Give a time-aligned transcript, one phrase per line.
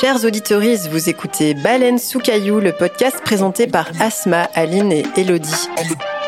[0.00, 5.68] Chers auditeurs, vous écoutez Baleine sous caillou, le podcast présenté par Asma, Aline et Elodie.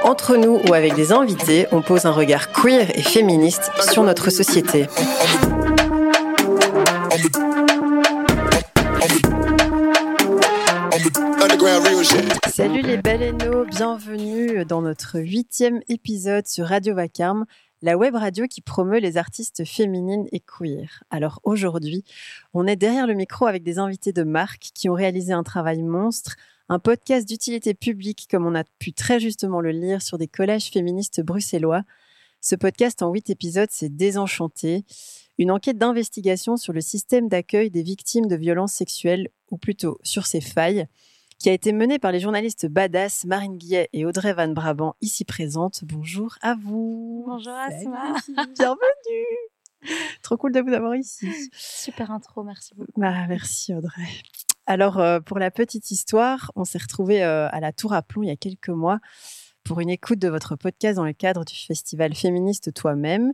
[0.02, 4.28] Entre nous ou avec des invités, on pose un regard queer et féministe sur notre
[4.28, 4.88] société.
[12.52, 17.46] Salut les baleineaux, bienvenue dans notre huitième épisode sur Radio Vacarme,
[17.82, 21.02] la web radio qui promeut les artistes féminines et queer.
[21.10, 22.04] Alors aujourd'hui,
[22.54, 25.82] on est derrière le micro avec des invités de marque qui ont réalisé un travail
[25.82, 26.36] monstre,
[26.68, 30.70] un podcast d'utilité publique comme on a pu très justement le lire sur des collèges
[30.70, 31.82] féministes bruxellois.
[32.40, 34.84] Ce podcast en huit épisodes, c'est Désenchanté,
[35.38, 40.26] une enquête d'investigation sur le système d'accueil des victimes de violences sexuelles, ou plutôt sur
[40.26, 40.86] ses failles
[41.42, 45.24] qui a été menée par les journalistes Badass, Marine Guillet et Audrey Van Brabant, ici
[45.24, 45.80] présentes.
[45.82, 47.24] Bonjour à vous.
[47.26, 48.14] Bonjour Asma.
[48.54, 49.96] Bienvenue.
[50.22, 51.28] Trop cool de vous avoir ici.
[51.52, 52.92] Super intro, merci beaucoup.
[52.96, 54.06] Bah, merci Audrey.
[54.66, 58.22] Alors, euh, pour la petite histoire, on s'est retrouvés euh, à la Tour à Plomb
[58.22, 59.00] il y a quelques mois
[59.64, 63.32] pour une écoute de votre podcast dans le cadre du festival féministe Toi-même.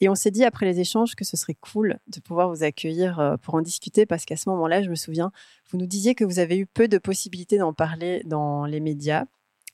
[0.00, 3.18] Et on s'est dit après les échanges que ce serait cool de pouvoir vous accueillir
[3.20, 5.32] euh, pour en discuter parce qu'à ce moment-là, je me souviens,
[5.70, 9.24] vous nous disiez que vous avez eu peu de possibilités d'en parler dans les médias.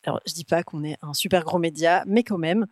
[0.05, 2.66] Alors, je dis pas qu'on est un super gros média, mais quand même.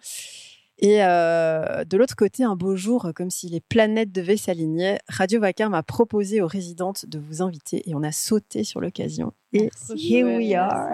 [0.79, 5.41] Et euh, de l'autre côté, un beau jour, comme si les planètes devaient s'aligner, Radio
[5.41, 9.33] Vacarme m'a proposé aux résidentes de vous inviter et on a sauté sur l'occasion.
[9.53, 10.89] Et here we are.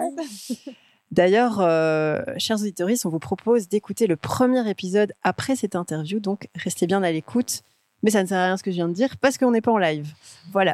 [1.11, 6.47] D'ailleurs, euh, chers auditeurs, on vous propose d'écouter le premier épisode après cette interview, donc
[6.55, 7.63] restez bien à l'écoute.
[8.01, 9.59] Mais ça ne sert à rien ce que je viens de dire parce qu'on n'est
[9.61, 10.13] pas en live.
[10.53, 10.73] Voilà.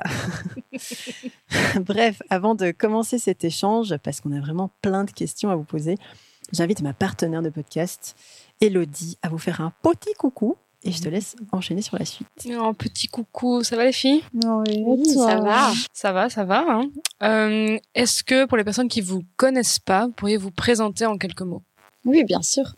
[1.79, 5.63] Bref, avant de commencer cet échange, parce qu'on a vraiment plein de questions à vous
[5.63, 5.97] poser,
[6.51, 8.15] j'invite ma partenaire de podcast,
[8.61, 10.55] Elodie, à vous faire un petit coucou
[10.85, 12.27] et je te laisse enchaîner sur la suite.
[12.49, 14.23] Un petit coucou, ça va les filles?
[14.33, 15.73] Oui, ça va.
[15.91, 16.63] Ça va, ça va.
[16.69, 16.89] Hein.
[17.23, 21.41] Euh, Est-ce que pour les personnes qui vous connaissent pas, pourriez vous présenter en quelques
[21.41, 21.63] mots?
[22.05, 22.75] Oui, bien sûr.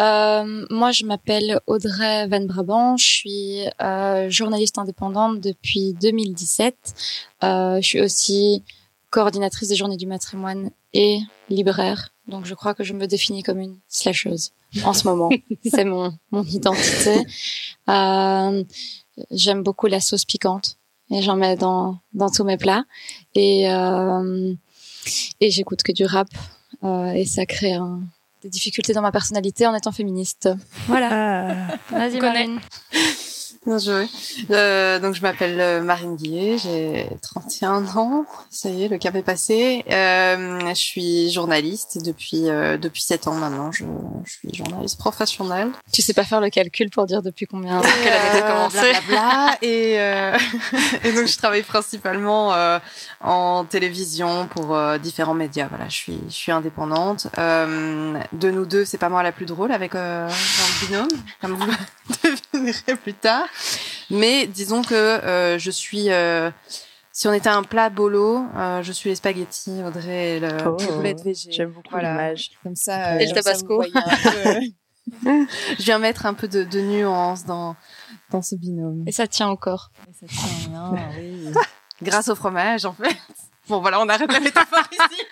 [0.00, 2.96] Euh, moi, je m'appelle Audrey Van Brabant.
[2.96, 6.74] Je suis euh, journaliste indépendante depuis 2017.
[7.44, 8.64] Euh, je suis aussi
[9.10, 11.18] coordinatrice des Journées du Matrimoine et
[11.50, 12.08] libraire.
[12.28, 14.52] Donc, je crois que je me définis comme une slasheuse
[14.84, 15.30] en ce moment.
[15.64, 17.26] c'est mon, mon identité.
[17.88, 18.64] Euh,
[19.30, 20.78] J'aime beaucoup la sauce piquante
[21.10, 22.84] et j'en mets dans, dans tous mes plats.
[23.34, 24.54] Et, euh,
[25.40, 26.28] et j'écoute que du rap
[26.82, 28.00] euh, et ça crée un,
[28.42, 30.48] des difficultés dans ma personnalité en étant féministe.
[30.86, 31.68] Voilà.
[31.70, 31.78] Ah.
[31.90, 32.60] Vas-y, Marine.
[33.64, 34.08] Bien joué.
[34.50, 38.24] Euh, donc je m'appelle euh, Marine Guillet, j'ai 31 ans.
[38.50, 39.84] Ça y est, le cap est passé.
[39.88, 43.70] Euh, je suis journaliste depuis euh, depuis 7 ans maintenant.
[43.70, 43.84] Je,
[44.24, 45.70] je suis journaliste professionnelle.
[45.92, 49.56] Tu sais pas faire le calcul pour dire depuis combien quelle année t'as commencé Blablabla.
[49.62, 50.36] et, euh,
[51.04, 52.80] et donc je travaille principalement euh,
[53.20, 55.68] en télévision pour euh, différents médias.
[55.68, 57.28] Voilà, je suis je suis indépendante.
[57.38, 61.08] Euh, de nous deux, c'est pas moi la plus drôle avec euh, un binôme,
[61.40, 63.46] comme vous le devinerez plus tard.
[64.10, 66.10] Mais disons que euh, je suis.
[66.10, 66.50] euh,
[67.12, 70.76] si on était un plat bolo, euh, je suis les spaghettis, Audrey, et le Oh.
[71.00, 71.50] végé.
[71.50, 72.10] J'aime beaucoup Voilà.
[72.12, 72.50] l'image.
[72.62, 73.20] Comme ça.
[73.20, 73.82] Et le tabasco.
[73.82, 73.88] peu,
[75.78, 77.76] je viens mettre un peu de, de nuance dans
[78.30, 79.04] dans ce binôme.
[79.06, 79.90] Et ça tient encore.
[80.08, 81.52] Et ça tient bien, oui.
[82.02, 83.16] Grâce au fromage, en fait.
[83.68, 85.22] Bon, voilà, on arrête la métaphore ici.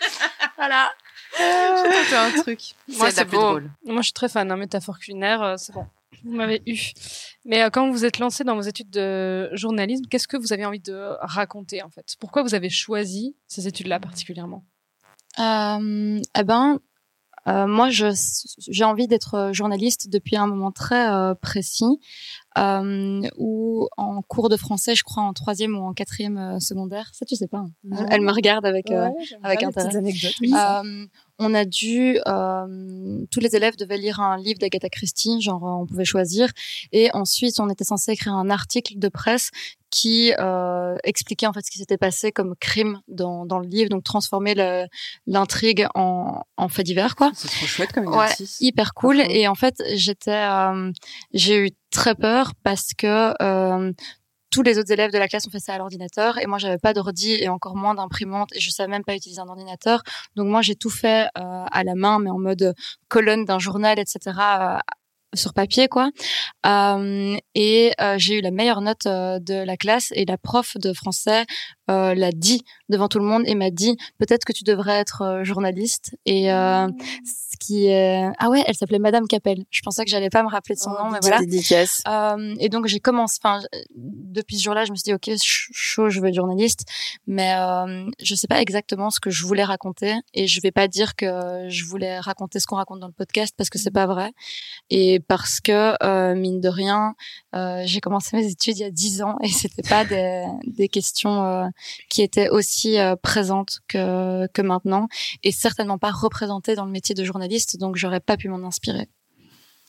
[0.57, 0.89] Voilà.
[1.37, 2.61] J'ai tenté un truc.
[2.97, 3.39] Moi, c'est beau.
[3.41, 3.71] drôle.
[3.85, 5.85] Moi, je suis très fan, hein, métaphore culinaire, c'est bon.
[6.25, 6.79] Vous m'avez eu.
[7.45, 10.65] Mais euh, quand vous êtes lancé dans vos études de journalisme, qu'est-ce que vous avez
[10.65, 12.17] envie de raconter en fait?
[12.21, 14.65] Pourquoi vous avez choisi ces études-là particulièrement?
[15.39, 16.81] Euh, eh ben,
[17.49, 18.07] euh, moi, je
[18.69, 21.99] j'ai envie d'être journaliste depuis un moment très euh, précis,
[22.59, 27.09] euh, où en cours de français, je crois en troisième ou en quatrième secondaire.
[27.15, 27.65] Ça, tu sais pas.
[27.93, 28.07] hein.
[28.11, 28.91] Elle me regarde avec.
[28.91, 29.11] Ouais,
[29.43, 29.97] avec intérêt.
[29.97, 30.35] anecdotes.
[31.41, 35.83] On a dû, euh, tous les élèves devaient lire un livre d'Agatha Christie, genre euh,
[35.83, 36.49] on pouvait choisir,
[36.93, 39.51] et ensuite on était censé écrire un article de presse
[39.91, 43.89] qui euh, expliquait en fait ce qui s'était passé comme crime dans, dans le livre,
[43.91, 44.55] donc transformer
[45.27, 47.33] l'intrigue en, en fait divers quoi.
[47.35, 48.59] C'est trop chouette comme Ouais, exercice.
[48.61, 49.21] hyper cool.
[49.29, 50.93] Et en fait, j'étais, euh,
[51.35, 53.93] j'ai eu très peur parce que euh,
[54.51, 56.79] tous les autres élèves de la classe ont fait ça à l'ordinateur et moi j'avais
[56.79, 60.03] pas d'ordi et encore moins d'imprimante et je savais même pas utiliser un ordinateur.
[60.37, 62.75] Donc moi j'ai tout fait euh, à la main mais en mode
[63.09, 64.19] colonne d'un journal, etc.
[64.29, 64.79] euh,
[65.35, 66.11] sur papier quoi.
[66.67, 70.77] Euh, et euh, j'ai eu la meilleure note euh, de la classe et la prof
[70.77, 71.45] de français
[71.91, 75.23] euh, l'a dit devant tout le monde et m'a dit peut-être que tu devrais être
[75.23, 76.17] euh, journaliste.
[76.27, 76.87] Et euh,
[77.25, 79.65] ce qui est ah ouais elle s'appelait Madame Capel.
[79.71, 81.39] Je pensais que j'allais pas me rappeler de son Oh, nom mais voilà.
[81.41, 82.03] dédicace.
[82.09, 83.61] euh, et donc j'ai commencé, enfin
[83.95, 86.85] depuis ce jour-là, je me suis dit ok, ch- chaud, je veux être journaliste,
[87.27, 90.89] mais euh, je sais pas exactement ce que je voulais raconter et je vais pas
[90.89, 94.07] dire que je voulais raconter ce qu'on raconte dans le podcast parce que c'est pas
[94.07, 94.33] vrai.
[94.91, 97.15] Et parce que euh, mine de rien,
[97.55, 100.89] euh, j'ai commencé mes études il y a dix ans et c'était pas des, des
[100.89, 101.67] questions euh,
[102.09, 105.09] qui étaient aussi euh, présentes que que maintenant
[105.43, 109.09] et certainement pas représentées dans le métier de journaliste, donc j'aurais pas pu m'en inspirer.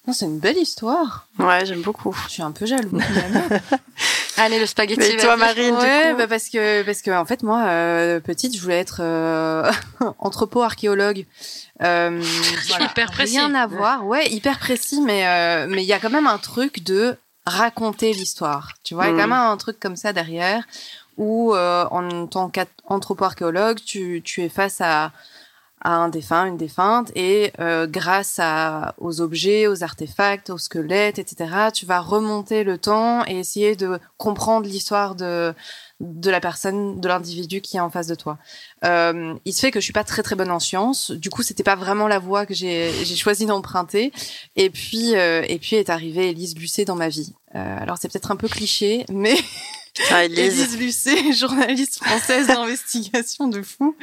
[0.08, 1.28] Non, c'est une belle histoire.
[1.38, 2.16] Ouais, j'aime beaucoup.
[2.28, 2.90] Je suis un peu jaloux.
[4.38, 5.00] Allez le spaghetti.
[5.00, 5.38] Mais toi.
[5.38, 8.62] Marine, du ouais, coup bah parce que parce que en fait moi euh, petite je
[8.62, 9.72] voulais être euh,
[10.20, 11.26] anthropo archéologue.
[11.84, 12.22] Euh,
[12.68, 12.86] voilà.
[12.86, 13.38] Hyper précis.
[13.38, 16.40] Rien à voir, ouais, hyper précis, mais euh, mais il y a quand même un
[16.40, 17.16] truc de
[17.46, 18.74] raconter l'histoire.
[18.84, 19.30] Tu vois, il y a quand Mm.
[19.32, 20.64] même un truc comme ça derrière
[21.18, 25.12] où euh, en tant qu'anthropo-archéologue, tu tu es face à
[25.82, 31.20] à un défunt, une défunte, et euh, grâce à, aux objets, aux artefacts, aux squelettes,
[31.20, 35.54] etc., tu vas remonter le temps et essayer de comprendre l'histoire de
[36.02, 38.40] de la personne, de l'individu qui est en face de toi.
[38.84, 41.44] Euh, il se fait que je suis pas très très bonne en sciences, du coup
[41.44, 44.12] c'était pas vraiment la voie que j'ai choisi d'emprunter.
[44.56, 47.34] Et puis euh, et puis est arrivée Élise Lucet dans ma vie.
[47.56, 49.36] Euh, alors c'est peut-être un peu cliché, mais.
[50.24, 53.94] Élise Lucet, journaliste française d'investigation de fou,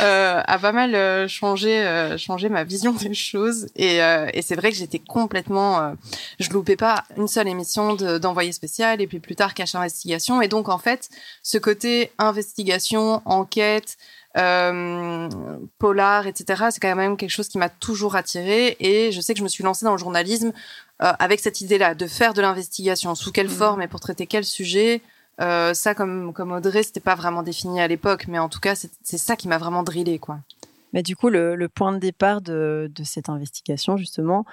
[0.00, 3.66] euh, a pas mal euh, changé, euh, changé ma vision des choses.
[3.76, 5.92] Et, euh, et c'est vrai que j'étais complètement, euh,
[6.40, 10.42] je loupais pas une seule émission de- d'envoyé spécial et puis plus tard cache investigation.
[10.42, 11.08] Et donc en fait,
[11.44, 13.96] ce côté investigation, enquête,
[14.36, 15.28] euh,
[15.78, 16.64] polar, etc.
[16.70, 19.48] C'est quand même quelque chose qui m'a toujours attiré et je sais que je me
[19.48, 20.52] suis lancée dans le journalisme
[21.02, 23.14] euh, avec cette idée-là de faire de l'investigation.
[23.14, 25.00] Sous quelle forme et pour traiter quel sujet
[25.40, 28.74] euh, Ça, comme comme Audrey, c'était pas vraiment défini à l'époque, mais en tout cas,
[28.74, 30.40] c'est ça qui m'a vraiment drillé, quoi.
[30.92, 34.46] Mais du coup, le, le point de départ de, de cette investigation, justement,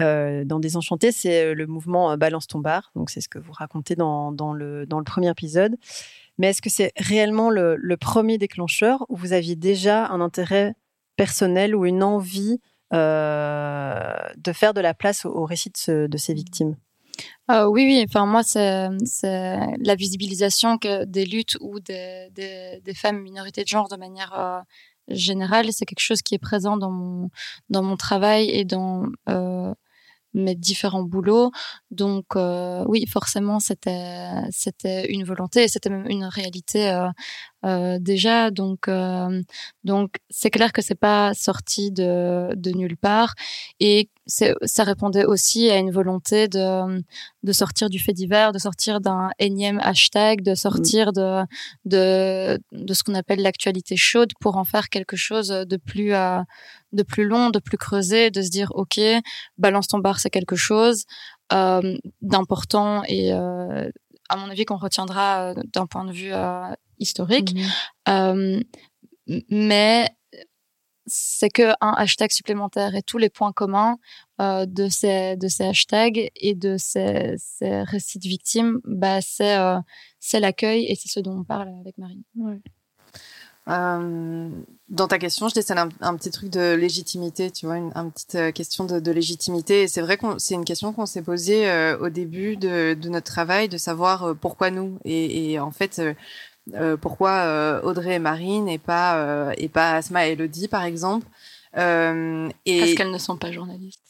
[0.00, 2.92] euh, dans Désenchanté, c'est euh, le mouvement Balance ton bar.
[2.94, 5.76] Donc, c'est ce que vous racontez dans, dans, le, dans le premier épisode.
[6.38, 10.74] Mais est-ce que c'est réellement le, le premier déclencheur ou vous aviez déjà un intérêt
[11.16, 12.60] personnel ou une envie
[12.92, 16.76] de faire de la place au, récit de, ce- de ces victimes
[17.50, 18.04] Euh, oui, oui.
[18.08, 18.88] Enfin, moi, c'est
[19.78, 22.30] la visibilisation des luttes ou des,
[22.94, 24.60] femmes minorités de genre de manière euh,
[25.08, 26.90] générale, c'est quelque chose qui est présent dans
[27.82, 29.74] mon travail et dans euh,
[30.34, 31.50] mes différents boulots.
[31.90, 37.08] Donc, euh, oui, forcément, c'était une volonté, et c'était même une réalité
[37.64, 38.50] euh, déjà.
[38.50, 39.42] Donc, euh,
[39.84, 43.34] donc, c'est clair que c'est pas sorti de de nulle part
[43.80, 47.02] et ça répondait aussi à une volonté de
[47.42, 51.42] de sortir du fait divers, de sortir d'un énième hashtag, de sortir de
[51.84, 56.40] de de ce qu'on appelle l'actualité chaude pour en faire quelque chose de plus euh,
[56.92, 59.00] de plus long, de plus creusé, de se dire ok,
[59.58, 61.04] balance ton bar c'est quelque chose
[61.52, 63.90] euh, d'important et euh,
[64.28, 67.56] à mon avis qu'on retiendra euh, d'un point de vue euh, historique.
[68.08, 68.60] Euh,
[69.28, 70.08] m- mais
[71.06, 73.96] c'est que un hashtag supplémentaire et tous les points communs
[74.40, 79.56] euh, de ces de ces hashtags et de ces, ces récits de victimes, bah c'est
[79.56, 79.78] euh,
[80.20, 82.22] c'est l'accueil et c'est ce dont on parle avec Marine.
[83.68, 84.48] Euh,
[84.88, 88.10] dans ta question, je décèle un, un petit truc de légitimité, tu vois, une, une
[88.10, 89.82] petite euh, question de, de légitimité.
[89.82, 93.08] Et c'est vrai que c'est une question qu'on s'est posée euh, au début de, de
[93.08, 94.98] notre travail, de savoir euh, pourquoi nous.
[95.04, 96.00] Et, et en fait,
[96.74, 100.84] euh, pourquoi euh, Audrey et Marine et pas euh, et pas Asma et Elodie, par
[100.84, 101.26] exemple.
[101.76, 104.00] Euh, et Parce qu'elles ne sont pas journalistes.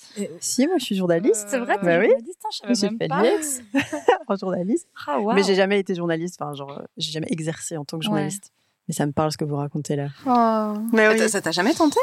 [0.40, 1.47] Si, moi, je suis journaliste.
[1.50, 2.07] C'est vrai, Bah oui.
[2.09, 3.61] journaliste, hein, Je suis fait l'IEX
[4.28, 4.88] en journaliste.
[5.07, 5.33] Ah, wow.
[5.35, 6.40] Mais j'ai jamais été journaliste.
[6.40, 8.09] Enfin, genre, j'ai jamais exercé en tant que Ouais.
[8.09, 8.50] journaliste.
[8.88, 10.09] Mais ça me parle ce que vous racontez là.
[10.26, 10.78] Oh.
[10.92, 11.28] Mais oui.
[11.28, 12.00] Ça t'a jamais tenté?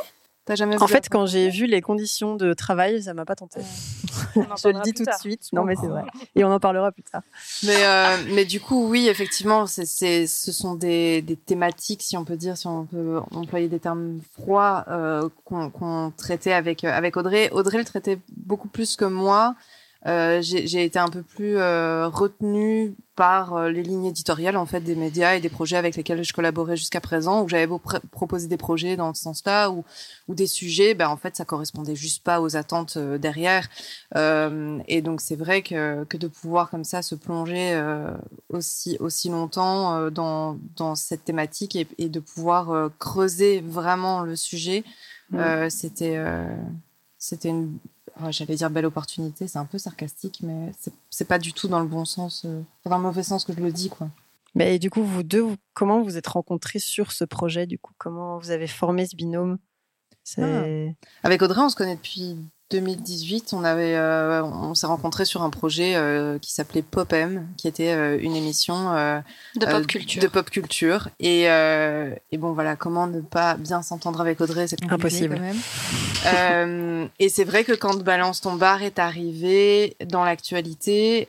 [0.48, 3.60] T'as jamais En fait, quand j'ai vu les conditions de travail, ça m'a pas tenté.
[4.38, 5.50] On en Je le dis tout de suite.
[5.52, 6.04] Non, mais c'est vrai.
[6.36, 7.22] Et on en parlera plus tard.
[7.64, 12.16] Mais, euh, mais du coup, oui, effectivement, c'est, c'est, ce sont des, des thématiques, si
[12.16, 16.86] on peut dire, si on peut employer des termes froids, euh, qu'on, qu'on traitait avec,
[16.86, 17.50] euh, avec Audrey.
[17.52, 19.54] Audrey le traitait beaucoup plus que moi.
[20.08, 24.80] Euh, j'ai, été un peu plus euh, retenue par euh, les lignes éditoriales en fait
[24.80, 28.00] des médias et des projets avec lesquels je collaborais jusqu'à présent, où j'avais beau pr-
[28.12, 29.84] proposer des projets dans ce sens-là ou,
[30.30, 33.68] ou des sujets, ben en fait ça correspondait juste pas aux attentes euh, derrière.
[34.16, 38.12] Euh, et donc c'est vrai que, que de pouvoir comme ça se plonger euh,
[38.50, 44.38] aussi aussi longtemps euh, dans dans cette thématique et, et de pouvoir creuser vraiment le
[44.38, 44.86] sujet,
[45.34, 46.46] euh, c'était euh,
[47.18, 47.78] c'était une
[48.22, 50.72] oh, j'allais dire belle opportunité, c'est un peu sarcastique, mais
[51.10, 53.60] c'est pas du tout dans le bon sens, euh, dans le mauvais sens que je
[53.60, 54.10] le dis, quoi.
[54.56, 58.40] Mais du coup, vous deux, comment vous êtes rencontrés sur ce projet Du coup, comment
[58.40, 59.60] vous avez formé ce binôme?
[60.38, 60.64] Ah.
[61.24, 62.38] Avec Audrey, on se connaît depuis
[62.70, 67.48] 2018, on avait, euh, on s'est rencontrés sur un projet euh, qui s'appelait Pop M,
[67.56, 68.94] qui était euh, une émission
[69.56, 70.22] de pop culture.
[70.22, 71.10] De pop culture.
[71.20, 77.10] Et, et bon, voilà, comment ne pas bien s'entendre avec Audrey, c'est impossible quand même.
[77.20, 81.28] et c'est vrai que quand Balance ton bar est arrivé dans l'actualité.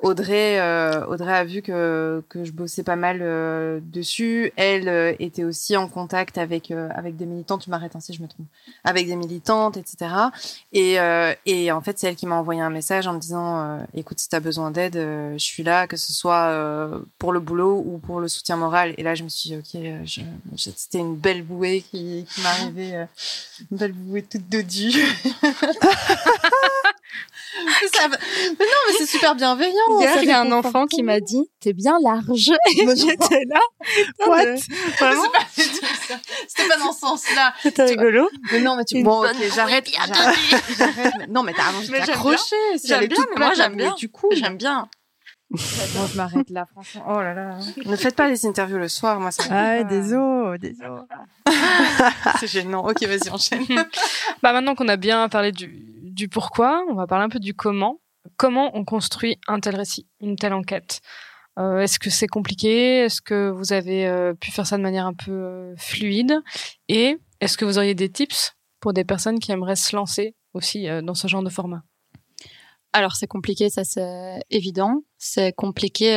[0.00, 4.52] Audrey, euh, Audrey a vu que, que je bossais pas mal euh, dessus.
[4.56, 7.62] Elle euh, était aussi en contact avec avec des militantes.
[7.62, 8.46] Tu m'arrêtes ainsi, je me trompe.
[8.82, 10.10] Avec des militantes, etc.
[10.72, 10.96] Et,
[11.46, 14.28] et en fait, c'est elle qui m'a envoyé un message en me disant "Écoute, si
[14.28, 18.20] tu as besoin d'aide, je suis là, que ce soit pour le boulot ou pour
[18.20, 19.80] le soutien moral." Et là, je me suis dit "Ok,
[20.56, 23.08] c'était une belle bouée qui, qui m'arrivait,
[23.70, 24.92] une belle bouée toute dodue."
[28.08, 30.00] mais non, mais c'est super bienveillant.
[30.00, 32.50] Hier, il y a un enfant qui m'a dit, t'es bien large.
[32.76, 33.60] Et j'étais là.
[34.26, 34.56] What?
[34.98, 35.22] Vraiment?
[35.56, 37.54] C'était pas dans ce sens-là.
[37.62, 38.28] C'était rigolo.
[38.52, 39.88] Mais non, mais tu, bon, ok, j'arrête.
[41.28, 42.56] Non, mais t'as mais accroché.
[42.84, 43.94] J'aime bien, mais moi, j'aime bien.
[43.94, 44.28] Du coup.
[44.32, 44.88] J'aime bien.
[45.50, 47.04] Bon, je m'arrête là, franchement.
[47.08, 47.58] Oh là là.
[47.86, 51.02] Ne faites pas les interviews le soir, moi, ça Ah, ouais, désolé, désolé.
[52.40, 52.84] c'est gênant.
[52.84, 53.64] Ok, vas-y, enchaîne.
[54.42, 55.83] bah, maintenant qu'on a bien parlé du,
[56.14, 58.00] du pourquoi, on va parler un peu du comment.
[58.36, 61.00] Comment on construit un tel récit, une telle enquête?
[61.58, 63.04] Euh, Est-ce que c'est compliqué?
[63.04, 66.40] Est-ce que vous avez euh, pu faire ça de manière un peu euh, fluide?
[66.88, 70.86] Et est-ce que vous auriez des tips pour des personnes qui aimeraient se lancer aussi
[71.02, 71.82] dans ce genre de format?
[72.92, 75.02] Alors c'est compliqué, ça c'est évident.
[75.18, 76.14] C'est compliqué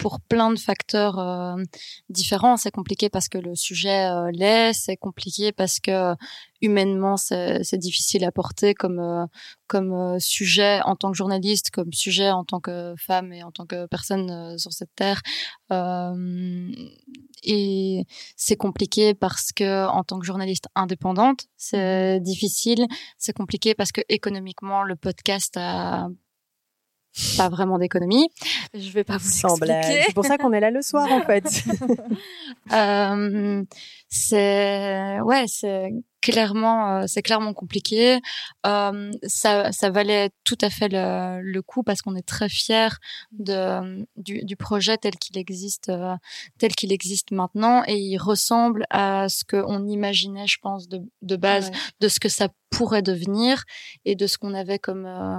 [0.00, 1.62] pour plein de facteurs euh,
[2.08, 2.56] différents.
[2.56, 6.14] C'est compliqué parce que le sujet euh, l'est, c'est compliqué parce que
[6.62, 9.26] humainement c'est difficile à porter comme euh,
[9.66, 13.66] comme sujet en tant que journaliste, comme sujet en tant que femme et en tant
[13.66, 15.22] que personne sur cette terre.
[17.44, 22.86] et c'est compliqué parce que en tant que journaliste indépendante, c'est difficile.
[23.18, 26.08] C'est compliqué parce que économiquement le podcast a
[27.36, 28.28] pas vraiment d'économie.
[28.74, 30.02] Je vais pas vous expliquer.
[30.06, 31.44] C'est pour ça qu'on est là le soir en fait.
[32.72, 33.64] euh,
[34.08, 35.90] c'est ouais, c'est
[36.20, 38.20] clairement euh, c'est clairement compliqué.
[38.66, 42.88] Euh, ça ça valait tout à fait le, le coup parce qu'on est très fiers
[43.32, 46.14] de du, du projet tel qu'il existe euh,
[46.58, 51.36] tel qu'il existe maintenant et il ressemble à ce qu'on imaginait je pense de de
[51.36, 53.64] base de ce que ça pourrait devenir
[54.04, 55.38] et de ce qu'on avait comme euh,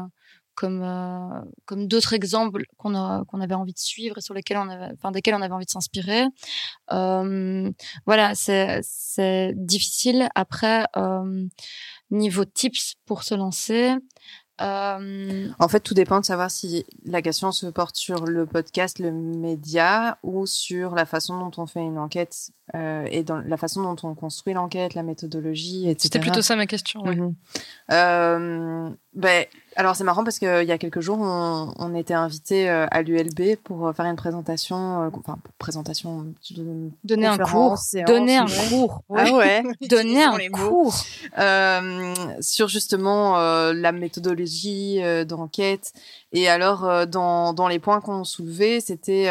[0.61, 4.69] comme euh, comme d'autres exemples qu'on qu'on avait envie de suivre et sur lesquels on
[4.69, 6.25] avait enfin desquels on avait envie de s'inspirer
[6.91, 7.71] euh,
[8.05, 11.47] voilà c'est c'est difficile après euh,
[12.11, 13.95] niveau tips pour se lancer
[14.61, 18.99] euh, en fait, tout dépend de savoir si la question se porte sur le podcast,
[18.99, 23.57] le média, ou sur la façon dont on fait une enquête euh, et dans la
[23.57, 25.99] façon dont on construit l'enquête, la méthodologie, etc.
[26.03, 27.01] C'était plutôt ça ma question.
[27.01, 27.15] Ouais.
[27.15, 27.35] Mhm.
[27.91, 29.45] euh, ben,
[29.77, 33.01] alors c'est marrant parce qu'il y a quelques jours, on, on était invité euh, à
[33.01, 36.25] l'ULB pour euh, faire une présentation, euh, enfin présentation,
[37.03, 40.93] donner un cours, donner un cours, ah ouais, donner un cours.
[42.41, 43.37] Sur justement
[43.71, 45.93] la méthodologie d'enquête.
[46.33, 49.27] Et alors dans, dans les points qu'on soulevait, c'était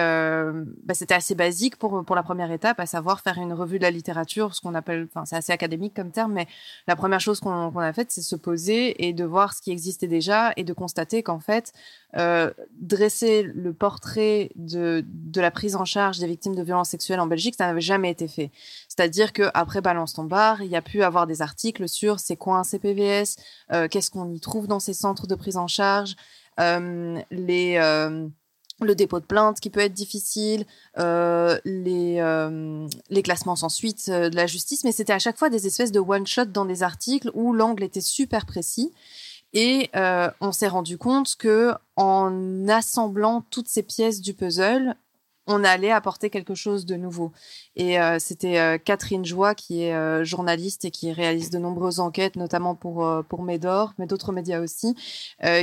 [0.84, 3.84] bah, c'était assez basique pour pour la première étape, à savoir faire une revue de
[3.84, 6.46] la littérature, ce qu'on appelle, enfin c'est assez académique comme terme, mais
[6.86, 9.70] la première chose qu'on qu'on a faite, c'est se poser et de voir ce qui
[9.70, 11.72] existait déjà et de constater qu'en fait,
[12.16, 17.20] euh, dresser le portrait de, de la prise en charge des victimes de violences sexuelles
[17.20, 18.50] en Belgique, ça n'avait jamais été fait.
[18.88, 22.36] C'est-à-dire que après Balance ton bar, il y a pu avoir des articles sur c'est
[22.36, 23.36] quoi un CPVS,
[23.72, 26.16] euh, qu'est-ce qu'on y trouve dans ces centres de prise en charge,
[26.58, 27.78] euh, les
[28.82, 30.64] le dépôt de plainte qui peut être difficile,
[30.96, 31.60] les,
[33.10, 36.00] les classements sans suite de la justice, mais c'était à chaque fois des espèces de
[36.00, 38.90] one-shot dans des articles où l'angle était super précis.
[39.52, 44.94] Et euh, on s'est rendu compte que en assemblant toutes ces pièces du puzzle,
[45.50, 47.32] on allait apporter quelque chose de nouveau.
[47.76, 52.00] Et euh, c'était euh, Catherine Joie, qui est euh, journaliste et qui réalise de nombreuses
[52.00, 54.94] enquêtes, notamment pour pour Médor, mais d'autres médias aussi,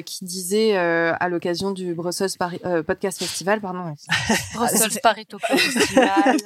[0.06, 3.94] qui disait à l'occasion du Brussels Paris, Podcast Festival, pardon.
[4.56, 6.38] Brussels Paris Festival.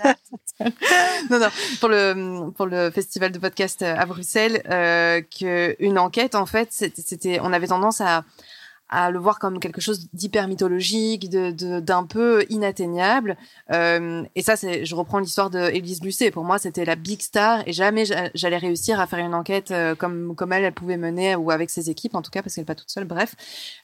[1.29, 6.45] non non, pour le pour le festival de podcast à Bruxelles, que une enquête en
[6.45, 8.24] fait, c'était, on avait tendance à
[8.91, 13.38] à le voir comme quelque chose d'hyper mythologique, de d'un peu inatteignable.
[13.71, 16.29] Euh, et ça, c'est, je reprends l'histoire de Élise Lucet.
[16.29, 18.03] Pour moi, c'était la big star et jamais
[18.36, 21.69] j'allais réussir à faire une enquête euh, comme comme elle, elle pouvait mener ou avec
[21.69, 23.05] ses équipes en tout cas parce qu'elle n'est pas toute seule.
[23.05, 23.36] Bref.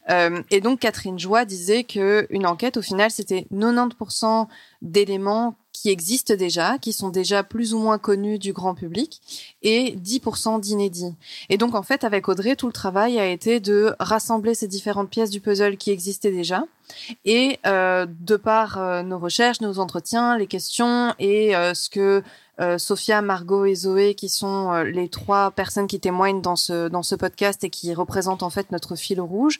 [0.09, 4.47] Euh, et donc Catherine Joie disait que une enquête, au final, c'était 90%
[4.81, 9.21] d'éléments qui existent déjà, qui sont déjà plus ou moins connus du grand public,
[9.61, 11.13] et 10% d'inédits.
[11.49, 15.09] Et donc en fait, avec Audrey, tout le travail a été de rassembler ces différentes
[15.09, 16.65] pièces du puzzle qui existaient déjà,
[17.25, 22.23] et euh, de par euh, nos recherches, nos entretiens, les questions et euh, ce que
[22.59, 27.03] euh, Sophia, Margot et Zoé, qui sont les trois personnes qui témoignent dans ce dans
[27.03, 29.59] ce podcast et qui représentent en fait notre fil rouge,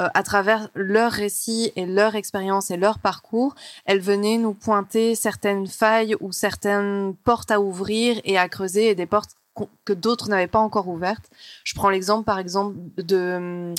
[0.00, 3.54] euh, à travers leur récit et leur expérience et leur parcours,
[3.84, 8.94] elles venaient nous pointer certaines failles ou certaines portes à ouvrir et à creuser et
[8.96, 9.36] des portes
[9.84, 11.30] que d'autres n'avaient pas encore ouvertes.
[11.62, 13.72] Je prends l'exemple par exemple de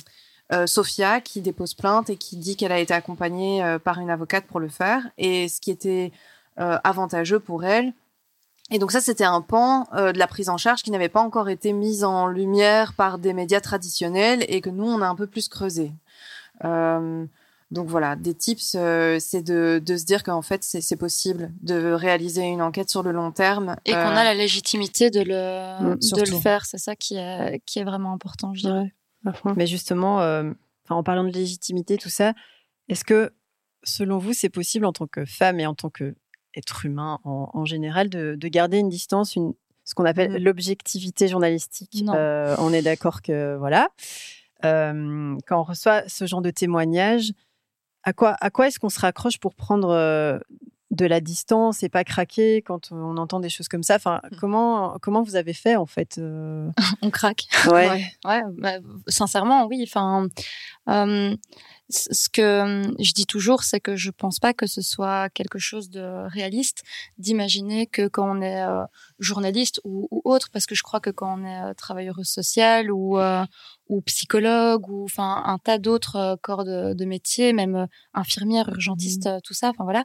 [0.52, 4.10] euh, Sophia qui dépose plainte et qui dit qu'elle a été accompagnée euh, par une
[4.10, 6.12] avocate pour le faire et ce qui était
[6.58, 7.92] avantageux pour elle,
[8.70, 11.20] et donc ça, c'était un pan euh, de la prise en charge qui n'avait pas
[11.20, 15.14] encore été mise en lumière par des médias traditionnels et que nous, on a un
[15.14, 15.92] peu plus creusé.
[16.64, 17.24] Euh,
[17.70, 21.92] donc voilà, des tips, euh, c'est de, de, se dire qu'en fait, c'est possible de
[21.92, 23.76] réaliser une enquête sur le long terme.
[23.84, 26.64] Et qu'on a la légitimité de le, mm, de le faire.
[26.64, 28.94] C'est ça qui est, qui est vraiment important, je dirais.
[29.56, 30.18] Mais justement,
[30.88, 32.34] en parlant de légitimité, tout ça,
[32.88, 33.32] est-ce que,
[33.82, 36.14] selon vous, c'est possible en tant que femme et en tant que
[36.54, 39.52] être humain en, général, de, garder une distance, une,
[39.84, 40.44] ce qu'on appelle mmh.
[40.44, 42.04] l'objectivité journalistique?
[42.08, 43.88] Euh, on est d'accord que voilà.
[44.64, 47.32] Euh, quand on reçoit ce genre de témoignage,
[48.02, 50.38] à quoi, à quoi est-ce qu'on se raccroche pour prendre euh,
[50.90, 54.36] de la distance et pas craquer quand on entend des choses comme ça Enfin, mmh.
[54.38, 56.20] comment comment vous avez fait en fait
[57.02, 57.46] On craque.
[57.66, 58.04] Ouais.
[58.24, 58.42] ouais.
[58.58, 58.78] Bah,
[59.08, 59.84] sincèrement, oui.
[59.86, 60.28] Enfin
[61.88, 65.58] ce que hum, je dis toujours, c'est que je pense pas que ce soit quelque
[65.58, 66.82] chose de réaliste
[67.18, 68.84] d'imaginer que quand on est euh,
[69.18, 73.18] journaliste ou, autre, parce que je crois que quand on est euh, travailleuse sociale ou
[73.18, 73.44] euh,
[73.88, 79.40] ou psychologue ou enfin un tas d'autres corps de, de, métier, même infirmière, urgentiste, mmh.
[79.44, 80.04] tout ça, enfin voilà,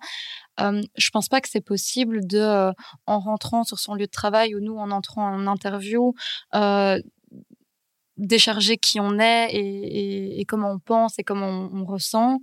[0.59, 2.71] hum, je pense pas que c'est possible de
[3.07, 6.13] en rentrant sur son lieu de travail ou nous en entrant en interview
[8.17, 12.39] décharger qui on est et, et, comment on pense et comment on, ressent,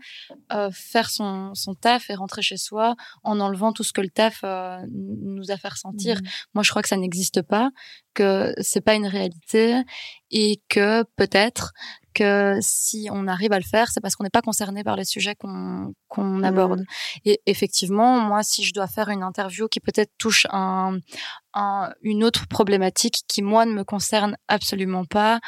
[0.52, 4.08] euh, faire son, son, taf et rentrer chez soi en enlevant tout ce que le
[4.08, 6.16] taf euh, nous a fait ressentir.
[6.16, 6.28] Mmh.
[6.54, 7.71] Moi, je crois que ça n'existe pas,
[8.14, 9.82] que c'est pas une réalité
[10.30, 11.73] et que peut-être
[12.19, 15.04] que si on arrive à le faire, c'est parce qu'on n'est pas concerné par les
[15.04, 16.85] sujets qu'on qu'on aborde.
[17.25, 20.99] Et effectivement, moi, si je dois faire une interview qui peut-être touche un,
[21.54, 25.41] un, une autre problématique qui moi ne me concerne absolument pas,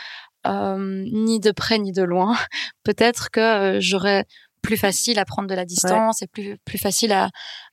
[0.47, 2.37] euh, ni de près ni de loin,
[2.85, 4.25] peut-être que euh, j'aurais
[4.63, 7.31] plus facile à prendre de la distance et plus plus facile à,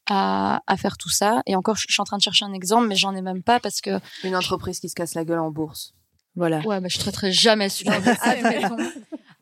[0.10, 1.42] à, à faire tout ça.
[1.46, 3.60] Et encore, je suis en train de chercher un exemple, mais j'en ai même pas
[3.60, 5.94] parce que une entreprise qui se casse la gueule en bourse.
[6.38, 6.60] Voilà.
[6.60, 7.98] Ouais, mais je traiterai jamais celui-là.
[8.22, 8.78] admettons,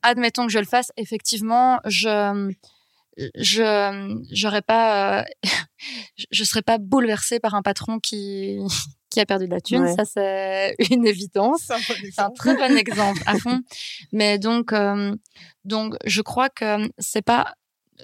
[0.02, 0.92] admettons que je le fasse.
[0.98, 2.52] Effectivement, je
[3.36, 5.24] je j'aurais pas euh,
[6.32, 8.60] je serais pas bouleversée par un patron qui
[9.10, 11.72] qui a perdu de la thune ça c'est une évidence
[12.12, 13.62] c'est un, très bon exemple à fond
[14.12, 15.16] mais donc euh,
[15.64, 17.54] donc je crois que c'est pas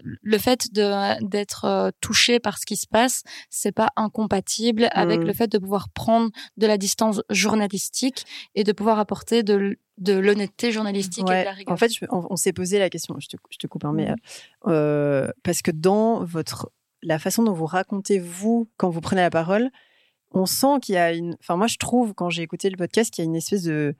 [0.04, 5.21] le fait de d'être euh, touché par ce qui se passe, c'est pas incompatible avec
[5.21, 5.25] mmh.
[5.25, 8.25] le fait de pouvoir prendre de la distance journalistique
[8.56, 11.73] et de pouvoir apporter de de l'honnêteté journalistique et de la rigueur.
[11.73, 13.15] En fait, on, s'est posé la question.
[13.19, 14.15] Je te, je te coupe, hein, mais mmh.
[14.67, 16.71] euh, parce que dans votre
[17.04, 19.69] la façon dont vous racontez vous quand vous prenez la parole,
[20.32, 21.36] on sent qu'il y a une.
[21.39, 23.95] Enfin, moi, je trouve quand j'ai écouté le podcast qu'il y a une espèce de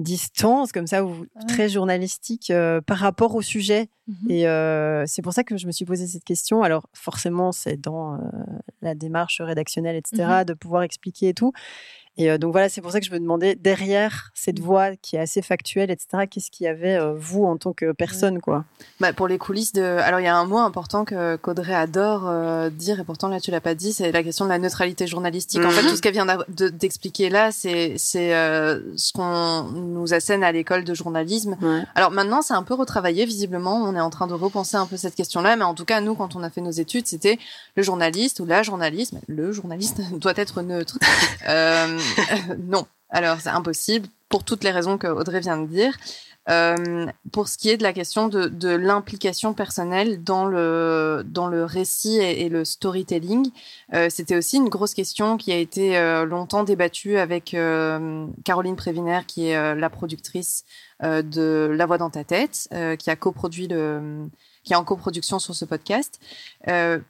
[0.00, 3.88] distance comme ça ou très journalistique euh, par rapport au sujet.
[4.06, 6.62] Mmh et euh, c'est pour ça que je me suis posé cette question.
[6.62, 8.18] Alors forcément c'est dans euh,
[8.82, 11.52] la démarche rédactionnelle etc mmh de pouvoir expliquer et tout
[12.16, 14.64] et euh, donc voilà, c'est pour ça que je me demandais derrière cette mmh.
[14.64, 16.26] voix qui est assez factuelle, etc.
[16.30, 18.64] Qu'est-ce qu'il y avait euh, vous en tant que personne, quoi?
[18.98, 19.82] Bah, pour les coulisses de.
[19.82, 23.40] Alors il y a un mot important que qu'Audrey adore euh, dire et pourtant là
[23.40, 25.64] tu l'as pas dit, c'est la question de la neutralité journalistique.
[25.64, 30.52] En fait, tout ce qu'elle vient d'expliquer là, c'est c'est ce qu'on nous assène à
[30.52, 31.56] l'école de journalisme.
[31.94, 33.76] Alors maintenant, c'est un peu retravaillé visiblement.
[33.76, 36.14] On est en train de repenser un peu cette question-là, mais en tout cas nous,
[36.14, 37.38] quand on a fait nos études, c'était
[37.76, 39.14] le journaliste ou la journaliste.
[39.28, 40.98] Le journaliste doit être neutre.
[41.48, 41.98] Euh,
[42.58, 42.86] non.
[43.10, 45.96] Alors, c'est impossible pour toutes les raisons que Audrey vient de dire.
[46.48, 51.64] Euh, pour ce qui est de la question de, l'implication personnelle dans le dans le
[51.64, 53.50] récit et, le storytelling,
[53.92, 57.56] euh, c'était aussi une grosse question qui a été euh, longtemps débattue avec
[58.44, 60.64] Caroline Prévinaire, qui est la productrice
[61.02, 64.28] de La Voix dans ta tête, qui a coproduit le
[64.64, 66.20] qui est en coproduction sur ce podcast,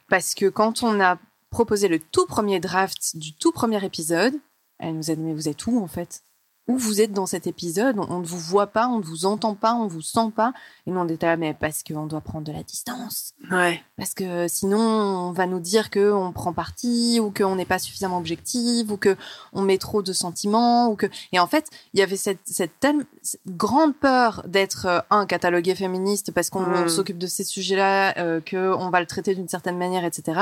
[0.09, 1.17] parce que quand on a
[1.49, 4.33] proposé le tout premier draft du tout premier épisode,
[4.81, 6.23] elle nous a dit mais vous êtes où en fait?
[6.67, 9.55] Où vous êtes dans cet épisode, on, ne vous voit pas, on ne vous entend
[9.55, 10.53] pas, on vous sent pas.
[10.85, 13.33] Et nous, on était là, mais parce qu'on doit prendre de la distance.
[13.49, 13.81] Ouais.
[13.97, 17.79] Parce que sinon, on va nous dire que on prend parti, ou qu'on n'est pas
[17.79, 19.17] suffisamment objectif, ou que
[19.53, 21.07] on met trop de sentiments, ou que.
[21.31, 21.65] Et en fait,
[21.95, 26.51] il y avait cette, cette, telle, cette grande peur d'être euh, un catalogué féministe parce
[26.51, 26.89] qu'on Mm.
[26.89, 30.39] s'occupe de ces sujets-là, euh, que on va le traiter d'une certaine manière, etc.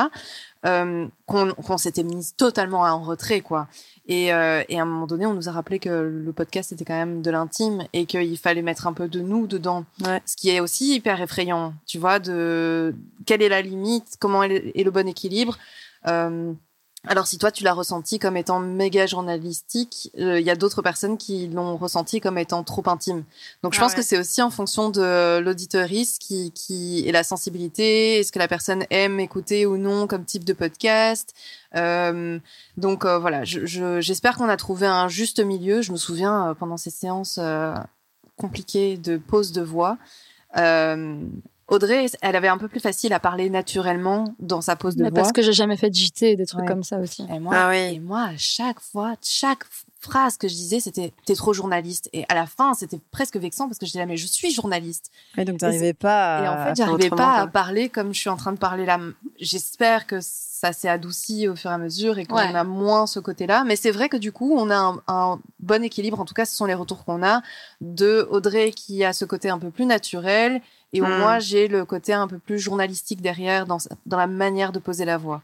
[0.65, 3.69] Euh, qu'on s'était mise totalement en retrait, quoi.
[4.09, 6.83] Et, euh, et à un moment donné, on nous a rappelé que le podcast était
[6.83, 9.85] quand même de l'intime et qu'il fallait mettre un peu de nous dedans.
[10.03, 10.21] Ouais.
[10.25, 12.93] Ce qui est aussi hyper effrayant, tu vois, de
[13.25, 15.57] quelle est la limite, comment est est le bon équilibre.
[16.07, 16.51] Euh,
[17.07, 20.81] alors si toi tu l'as ressenti comme étant méga journalistique, euh, il y a d'autres
[20.81, 23.23] personnes qui l'ont ressenti comme étant trop intime.
[23.63, 23.97] Donc je Ah pense ouais.
[23.99, 28.47] que c'est aussi en fonction de l'auditeuriste qui qui et la sensibilité, est-ce que la
[28.49, 31.33] personne aime écouter ou non comme type de podcast?
[31.75, 32.38] Euh,
[32.77, 35.81] donc euh, voilà, je- je- j'espère qu'on a trouvé un juste milieu.
[35.81, 37.39] Je me souviens euh, pendant ces séances
[38.38, 39.97] compliquées de pause de voix.
[40.57, 41.21] Euh,
[41.69, 45.10] Audrey, elle avait un peu plus facile à parler naturellement dans sa pause de Mais
[45.10, 45.19] voix.
[45.19, 46.67] parce que j'ai jamais fait de JT et des trucs Ouais.
[46.67, 47.25] comme ça aussi.
[47.34, 47.95] Et moi, Ah oui.
[47.95, 49.63] et moi, à chaque fois, chaque
[50.01, 52.10] phrase que je disais, c'était t'es trop journaliste.
[52.13, 55.12] Et à la fin, c'était presque vexant parce que je disais mais je suis journaliste.
[55.38, 56.43] Et donc, t'arrivais pas à.
[56.43, 58.97] et en fait, j'arrivais pas à parler comme je suis en train de parler là.
[59.39, 62.53] J'espère que ça s'est adouci au fur et à mesure et qu'on Ouais.
[62.55, 63.63] a moins ce côté-là.
[63.65, 66.19] Mais c'est vrai que du coup, on a un, un bon équilibre.
[66.19, 67.41] En tout cas, ce sont les retours qu'on a
[67.82, 70.62] de Audrey qui a ce côté un peu plus naturel
[70.93, 71.19] et où Hmm.
[71.19, 75.06] moi j'ai le côté un peu plus journalistique derrière dans, dans la manière de poser
[75.06, 75.41] la voix.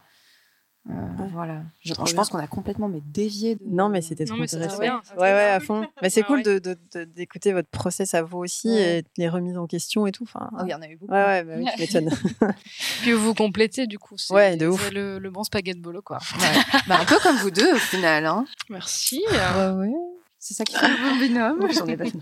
[0.88, 0.92] Euh,
[1.32, 1.62] Voilà.
[1.80, 3.56] Je, pense qu'on a complètement mais dévié.
[3.56, 3.60] De...
[3.66, 4.78] Non, mais c'était trop intéressant.
[4.78, 5.84] bien, ouais, ouais, à fond.
[6.00, 6.42] Mais c'est Ah cool ouais.
[6.44, 8.98] de, de, de- d'écouter votre process à vous aussi Ouais.
[9.00, 10.22] et les remises en question et tout.
[10.22, 11.12] Enfin, Oh, il y en a eu beaucoup.
[11.12, 12.10] ouais, ouais, bah oui, tu m'étonnes.
[13.02, 14.16] Puis vous complétez du coup.
[14.16, 14.84] c'est- Ouais, de ouf.
[14.84, 16.18] C'est le, le bon spaghetti bolo quoi.
[16.38, 16.80] Ouais.
[16.86, 18.24] Bah, un peu comme vous deux au final.
[18.24, 18.44] Hein.
[18.70, 19.24] Merci.
[19.28, 19.92] ouais, ouais.
[20.38, 21.68] C'est ça qui fait le bon binôme.
[21.72, 22.12] J'en ai pas fait.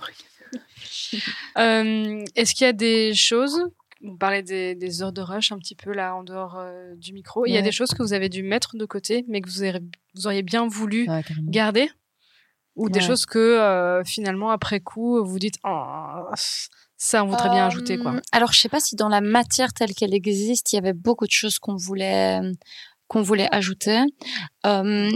[1.59, 3.61] Euh, Est-ce qu'il y a des choses
[4.07, 7.15] vous parlez des, des heures de rush un petit peu là en dehors euh, du
[7.15, 7.47] micro.
[7.47, 9.63] Il y a des choses que vous avez dû mettre de côté, mais que vous,
[9.63, 9.81] auriez-
[10.15, 11.89] vous auriez bien voulu Ouais, garder,
[12.77, 16.25] ou des choses que euh, finalement après coup vous dites oh,
[16.99, 18.21] ça on voudrait bien ajouter quoi.
[18.33, 21.25] Alors, je sais pas si dans la matière telle qu'elle existe, il y avait beaucoup
[21.27, 22.41] de choses qu'on voulait
[23.09, 24.03] qu'on voulait ajouter.
[24.67, 25.11] Euh,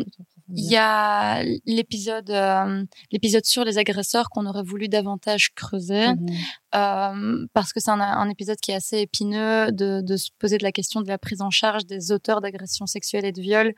[0.55, 6.27] Il y a l'épisode euh, l'épisode sur les agresseurs qu'on aurait voulu davantage creuser Mhm.
[6.75, 10.59] euh, parce que c'est un, un épisode qui est assez épineux de, de se poser
[10.59, 13.75] de la question de la prise en charge des auteurs d'agressions sexuelles et de viols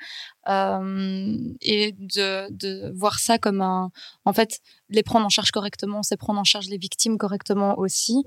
[0.48, 3.90] euh, et de, de voir ça comme un
[4.24, 8.22] en fait les prendre en charge correctement c'est prendre en charge les victimes correctement aussi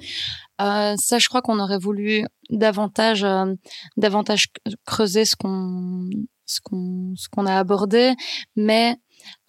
[0.62, 3.54] euh, ça je crois qu'on aurait voulu davantage euh,
[3.98, 4.48] davantage
[4.86, 6.10] creuser ce qu'on
[6.46, 8.14] ce qu'on ce qu'on a abordé
[8.56, 8.98] mais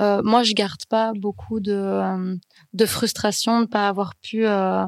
[0.00, 2.36] euh, moi je garde pas beaucoup de euh,
[2.72, 4.84] de frustration de pas avoir pu euh,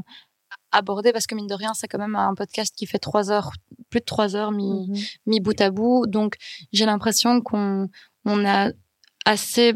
[0.73, 3.51] aborder parce que mine de rien c'est quand même un podcast qui fait trois heures
[3.91, 4.97] plus de trois heures mis, Mhm.
[5.27, 6.37] mis bout à bout donc
[6.73, 7.89] j'ai l'impression qu'on
[8.25, 8.71] on a
[9.25, 9.75] assez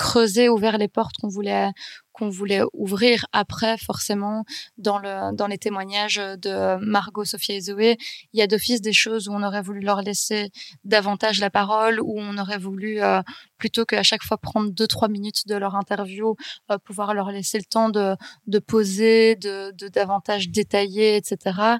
[0.00, 1.70] creusé ouvert les portes qu'on voulait
[2.12, 3.26] qu'on voulait ouvrir.
[3.32, 4.44] Après forcément
[4.78, 7.98] dans le dans les témoignages de Margot Sophia et Zoé
[8.32, 10.50] il y a d'office des choses où on aurait voulu leur laisser
[10.84, 13.20] davantage la parole où on aurait voulu euh,
[13.58, 16.34] plutôt qu'à chaque fois prendre deux trois minutes de leur interview
[16.70, 21.78] euh, pouvoir leur laisser le temps de de poser de, de davantage détailler etc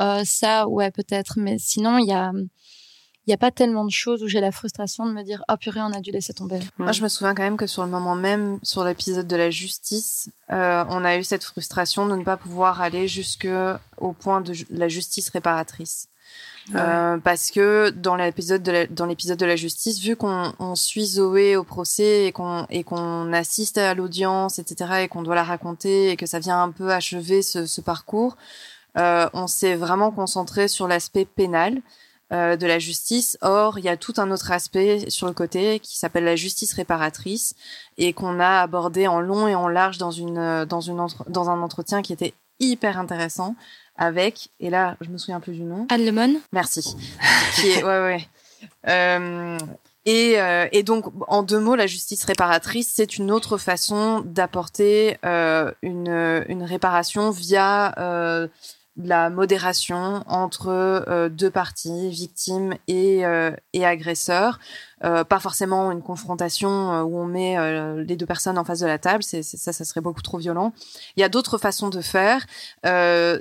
[0.00, 1.34] euh, ça ouais peut-être.
[1.38, 2.32] Mais sinon il y a
[3.26, 5.56] il y a pas tellement de choses où j'ai la frustration de me dire ah
[5.56, 7.90] purée on a dû laisser tomber Moi, je me souviens quand même que sur le
[7.90, 12.24] moment même, sur l'épisode de la justice, euh, on a eu cette frustration de ne
[12.24, 13.48] pas pouvoir aller jusque
[13.98, 16.08] au point de la justice réparatrice.
[16.76, 20.76] Euh, parce que dans l'épisode de la, dans l'épisode de la justice, vu qu'on on
[20.76, 25.34] suit Zoé au procès et qu'on et qu'on assiste à l'audience, etc., et qu'on doit
[25.34, 28.36] la raconter et que ça vient un peu achever ce, ce parcours,
[28.96, 31.82] euh, on s'est vraiment concentré sur l'aspect pénal
[32.32, 33.36] euh, de la justice.
[33.42, 36.72] Or, il y a tout un autre aspect sur le côté qui s'appelle la justice
[36.72, 37.54] réparatrice
[37.98, 41.28] et qu'on a abordé en long et en large dans une euh, dans une entre-
[41.28, 43.54] dans un entretien qui était hyper intéressant
[43.96, 46.96] avec et là je me souviens plus du nom Anne Lemon Merci.
[47.56, 48.28] qui est, ouais, ouais.
[48.88, 49.58] Euh,
[50.04, 55.16] Et, euh, et, donc, en deux mots, la justice réparatrice, c'est une autre façon d'apporter
[55.24, 56.08] euh, une,
[56.48, 57.94] une, réparation via
[58.98, 64.58] euh, la modération entre euh, deux parties, victimes et, euh, et agresseurs.
[65.04, 67.56] Euh, pas forcément une confrontation où on met
[68.04, 70.72] les deux personnes en face de la table, c'est, ça, ça serait beaucoup trop violent.
[71.16, 72.46] Il y a d'autres façons de faire.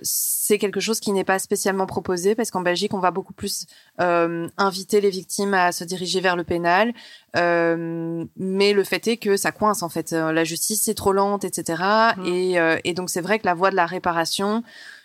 [0.02, 3.68] c'est quelque chose qui n'est pas spécialement proposé parce qu'en Belgique, on va beaucoup plus
[4.00, 6.94] inviter les victimes à se diriger vers le pénal.
[7.36, 10.14] mais le fait est que ça coince en fait.
[10.14, 11.84] La justice c'est trop lente, etc.
[12.18, 12.26] Mmh.
[12.26, 15.01] Et, et donc c'est vrai que la voie de la réparation euh,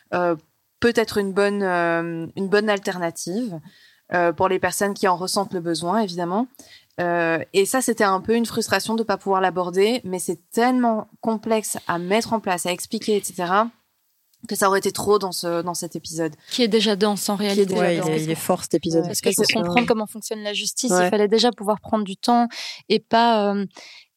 [0.81, 3.59] peut être une bonne, euh, une bonne alternative
[4.13, 6.47] euh, pour les personnes qui en ressentent le besoin, évidemment.
[6.99, 11.09] et ça, c'était un peu une frustration de ne pas pouvoir l'aborder, mais c'est tellement
[11.21, 13.65] complexe à mettre en place, à expliquer, etc
[14.49, 16.35] que ça aurait été trop dans ce dans cet épisode.
[16.51, 17.75] Qui est déjà dense en réalité.
[17.75, 19.05] il, est, fort cet épisode.
[19.05, 20.93] Parce que pour comprendre comment fonctionne la justice.
[20.93, 22.49] Il fallait déjà pouvoir prendre du temps
[22.89, 23.55] et pas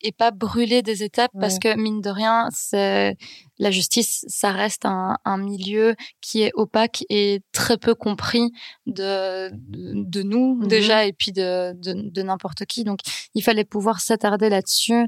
[0.01, 3.17] et pas brûler des étapes parce que mine de rien, c'est
[3.57, 8.51] la justice, ça reste un, un, milieu qui est opaque et très peu compris
[8.85, 12.83] de de, nous mmh déjà et puis de de, de n'importe qui.
[12.83, 12.99] Donc
[13.33, 15.07] il fallait pouvoir s'attarder là-dessus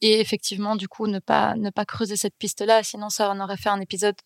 [0.00, 3.56] et effectivement du coup ne pas ne pas creuser cette piste-là, sinon ça on aurait
[3.56, 4.16] fait un épisode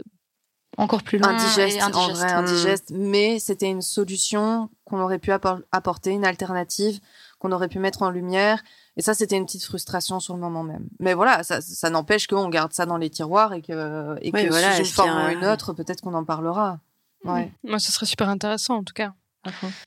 [0.79, 1.97] encore plus long indigeste, et indigeste.
[1.97, 2.93] en vrai indigeste.
[2.95, 6.99] Mais c'était une solution qu'on aurait pu apporter, une alternative
[7.39, 8.63] qu'on aurait pu mettre en lumière
[8.97, 10.87] et ça, c'était une petite frustration sur le moment même.
[11.01, 14.49] Mais voilà, ça, ça n'empêche qu'on garde ça dans les tiroirs et que, et que
[14.49, 16.79] voilà, sous une forme ou une autre, peut-être qu'on en parlera.
[17.25, 17.51] Ouais.
[17.65, 19.15] Moi, ce serait super intéressant, en tout cas.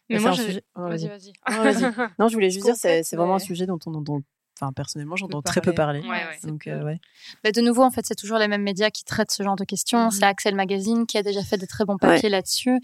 [0.09, 0.63] Mais, moi, j'ai...
[0.75, 1.33] Oh, vas-y, vas-y.
[2.19, 4.23] non, je voulais juste dire, c'est, c'est vraiment un sujet dont on, dont,
[4.57, 6.01] Enfin, personnellement, j'entends très peu parler.
[6.43, 6.99] Donc, euh, ouais.
[7.43, 9.65] Bah, de nouveau, en fait, c'est toujours les mêmes médias qui traitent ce genre de
[9.65, 10.07] questions.
[10.07, 10.11] Mm-hmm.
[10.11, 12.79] C'est Axel Magazine qui a déjà fait des très bons papiers là-dessus.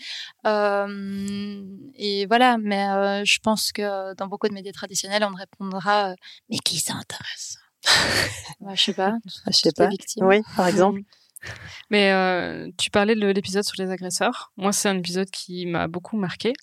[0.46, 1.64] Euh,
[1.96, 6.16] et voilà, mais euh, je pense que dans beaucoup de médias traditionnels, on répondra euh,
[6.50, 7.58] Mais qui s'intéresse?
[8.60, 9.16] Bah, Je sais pas.
[9.48, 9.90] Je sais pas.
[10.18, 11.02] Oui, par exemple.
[11.90, 14.52] Mais euh, tu parlais de l'épisode sur les agresseurs.
[14.58, 16.54] Moi, c'est un épisode qui m'a beaucoup marqué.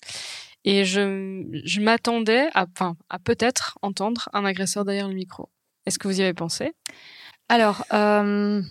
[0.65, 5.49] Et je, je m'attendais à, enfin, à peut-être entendre un agresseur derrière le micro.
[5.85, 6.73] Est-ce que vous y avez pensé?
[7.47, 8.61] Alors, euh,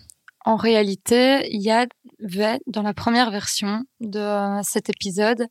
[0.45, 5.47] en réalité, il y avait dans la première version de cet épisode,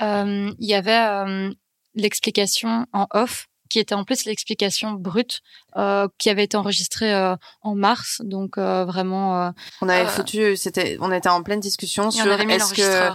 [0.00, 1.50] euh, il y avait euh,
[1.94, 5.40] l'explication en off qui était en plus l'explication brute
[5.76, 8.20] euh, qui avait été enregistrée euh, en mars.
[8.22, 13.10] Donc euh, vraiment on avait foutu c'était on était en pleine discussion sur est-ce que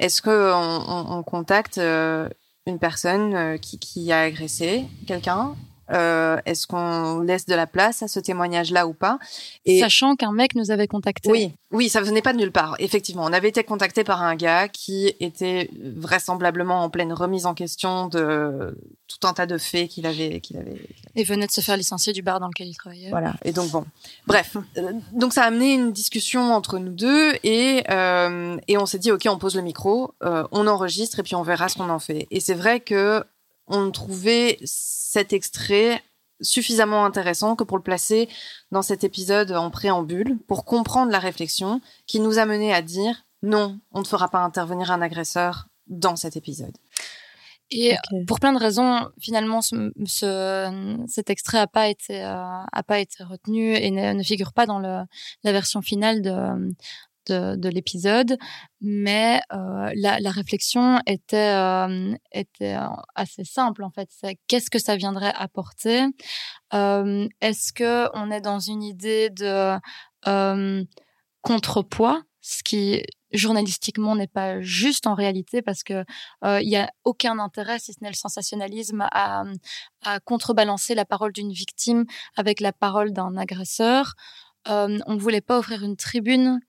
[0.00, 2.28] est-ce que on, on, contacte euh,
[2.66, 5.54] une personne euh, qui, qui a agressé quelqu'un?
[5.92, 9.18] Euh, Est-ce qu'on laisse de la place à ce témoignage-là ou pas?
[9.64, 11.30] Et sachant qu'un mec nous avait contacté.
[11.30, 12.74] Oui, oui, ça venait pas de nulle part.
[12.78, 17.54] Effectivement, on avait été contacté par un gars qui était vraisemblablement en pleine remise en
[17.54, 18.76] question de
[19.06, 20.80] tout un tas de faits qu'il avait, qu'il avait.
[21.16, 23.10] Et venait de se faire licencier du bar dans lequel il travaillait.
[23.10, 23.34] Voilà.
[23.44, 23.84] Et donc bon,
[24.26, 28.86] bref, euh, donc ça a amené une discussion entre nous deux et euh, et on
[28.86, 31.76] s'est dit ok, on pose le micro, euh, on enregistre et puis on verra ce
[31.76, 32.26] qu'on en fait.
[32.30, 33.24] Et c'est vrai que
[33.66, 34.58] on trouvait
[35.10, 36.00] cet extrait
[36.40, 38.28] suffisamment intéressant que pour le placer
[38.70, 43.24] dans cet épisode en préambule, pour comprendre la réflexion qui nous a mené à dire
[43.42, 46.76] non, on ne fera pas intervenir un agresseur dans cet épisode.
[47.72, 47.94] Et
[48.28, 49.92] pour plein de raisons, finalement, ce,
[51.08, 54.66] cet extrait a pas été euh, a pas été retenu et ne, ne, figure pas
[54.66, 55.02] dans le,
[55.44, 56.72] la version finale de
[57.30, 58.36] de, de l'épisode,
[58.80, 62.76] mais euh, la, réflexion était euh, était
[63.14, 64.08] assez simple en fait.
[64.10, 66.06] C'est qu'est-ce que ça viendrait apporter?
[66.74, 69.78] Euh, Est-ce que on est dans une idée de
[70.26, 70.84] euh,
[71.42, 76.04] contrepoids, ce qui journalistiquement n'est pas juste en réalité parce que
[76.44, 79.44] euh, il a aucun intérêt si ce n'est le sensationnalisme à,
[80.04, 82.04] à contrebalancer la parole d'une victime
[82.36, 84.14] avec la parole d'un agresseur.
[84.68, 86.60] Euh, on ne voulait pas offrir une tribune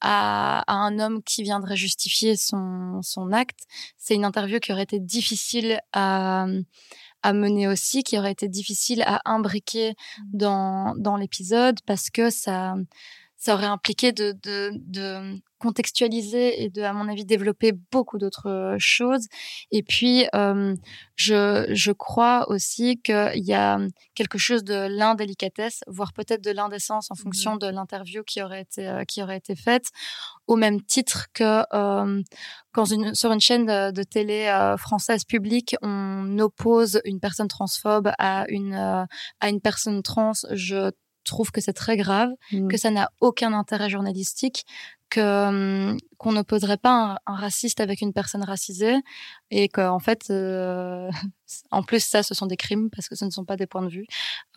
[0.00, 3.60] à, à, un homme qui viendrait justifier son, son acte.
[3.96, 6.46] C'est une interview qui aurait été difficile à,
[7.22, 10.22] à mener aussi, qui aurait été difficile à imbriquer mmh.
[10.32, 12.74] dans, dans l'épisode parce que ça,
[13.36, 18.48] ça aurait impliqué de, de, de contextualiser et de, à mon avis, développer beaucoup d'autres
[18.48, 19.26] euh, choses.
[19.70, 20.74] Et puis, euh,
[21.14, 23.78] je, je crois aussi qu'il y a
[24.14, 28.60] quelque chose de l'indélicatesse, voire peut-être de l'indécence en mmh fonction de l'interview qui aurait
[28.62, 29.86] été euh, qui aurait été faite,
[30.46, 32.22] au même titre que euh,
[32.72, 37.48] quand une, sur une chaîne de, de télé euh, française publique, on oppose une personne
[37.48, 40.32] transphobe à une à une personne trans.
[40.52, 40.90] Je
[41.26, 42.68] trouve que c'est très grave, mmh.
[42.68, 44.64] que ça n'a aucun intérêt journalistique,
[45.10, 48.96] que hum, qu'on n'opposerait pas un, raciste avec une personne racisée
[49.50, 51.10] et qu'en fait, euh,
[51.70, 53.82] en plus ça, ce sont des crimes parce que ce ne sont pas des points
[53.82, 54.06] de vue.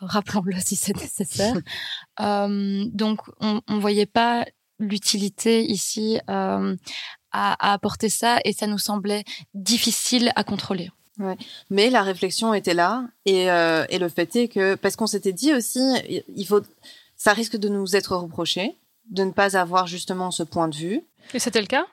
[0.00, 1.56] Rappelons-le si c'est nécessaire.
[2.20, 4.44] euh, donc, on, on voyait pas
[4.78, 6.76] l'utilité ici euh,
[7.32, 10.90] à, à, apporter ça et ça nous semblait difficile à contrôler.
[11.20, 11.36] Ouais.
[11.68, 15.32] Mais la réflexion était là et, euh, et le fait est que parce qu'on s'était
[15.32, 15.80] dit aussi,
[16.34, 16.60] il faut,
[17.16, 18.76] ça risque de nous être reproché
[19.10, 21.02] de ne pas avoir justement ce point de vue.
[21.34, 21.84] Et c'était le cas?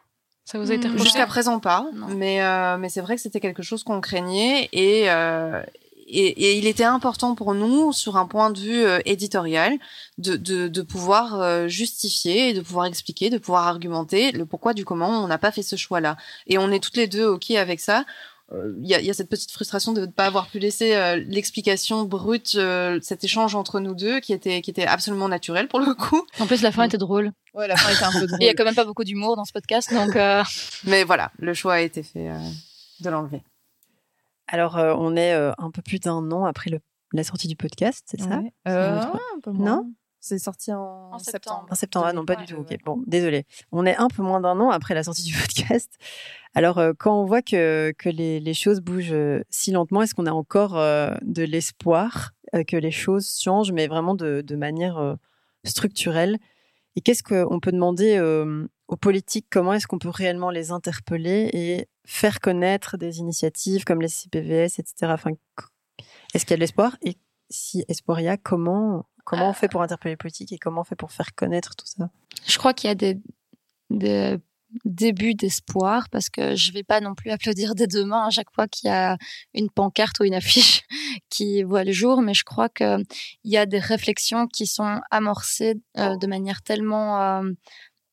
[0.46, 1.04] Ça vous a été reproché?
[1.04, 2.08] Jusqu'à présent pas, Non.
[2.08, 5.62] mais euh, mais c'est vrai que c'était quelque chose qu'on craignait et, euh,
[6.08, 9.74] et et il était important pour nous sur un point de vue euh, éditorial
[10.20, 14.74] de de, de pouvoir euh, justifier et de pouvoir expliquer, de pouvoir argumenter le pourquoi
[14.74, 16.16] du comment on n'a pas fait ce choix-là.
[16.46, 18.06] Et on est toutes les deux ok avec ça.
[18.54, 20.96] Euh, Il y, a, y, a, cette petite frustration de ne pas avoir pu laisser
[20.96, 25.68] euh, l'explication brute, euh, cet échange entre nous deux, qui était, qui était absolument naturel
[25.68, 26.26] pour le coup.
[26.40, 27.32] En plus, la fin était drôle.
[27.54, 28.40] Ouais, la fin était un peu drôle.
[28.42, 30.16] Il y a quand même pas beaucoup d'humour dans ce podcast, donc.
[30.16, 30.44] Euh...
[30.86, 32.38] Mais voilà, le choix a été fait euh,
[33.02, 33.44] de l'enlever.
[34.48, 36.80] Alors, euh, on est un peu plus d'un an après le,
[37.12, 38.38] la sortie du podcast, c'est ça?
[38.40, 38.54] Ouais.
[38.70, 39.76] euh, un peu moins.
[39.78, 39.92] Non?
[40.20, 41.32] C'est sorti en, en septembre.
[41.32, 41.68] septembre.
[41.72, 42.58] En septembre, ah, non, pas du tout.
[42.62, 43.46] Ok, bon, désolé.
[43.72, 45.92] On est un peu moins d'un an après la sortie du podcast.
[46.54, 50.16] Alors, euh, quand on voit que, que les, les choses bougent euh, si lentement, est-ce
[50.16, 54.56] qu'on a encore euh, de l'espoir euh, que les choses changent, mais vraiment de, de
[54.56, 55.16] manière euh,
[55.66, 56.38] structurelle?
[56.96, 59.46] Et qu'est-ce qu'on peut demander euh, aux politiques?
[59.52, 64.80] Comment est-ce qu'on peut réellement les interpeller et faire connaître des initiatives comme les CPVS,
[64.80, 64.94] etc.
[65.04, 65.32] Enfin,
[66.34, 66.98] est-ce qu'il y a de l'espoir?
[67.04, 67.18] Et
[67.52, 70.82] si espoir il y a, comment Comment on fait pour interpeller les politiques et comment
[70.82, 72.10] on fait pour faire connaître tout ça?
[72.48, 73.20] Je crois qu'il y a des,
[73.90, 74.38] des
[74.86, 78.70] débuts d'espoir parce que je vais pas non plus applaudir dès demain à chaque fois
[78.70, 79.18] qu'il y a
[79.54, 80.84] une pancarte ou une affiche
[81.30, 83.04] qui voit le jour, mais je crois qu'il
[83.44, 87.52] y a des réflexions qui sont amorcées euh, de manière tellement euh,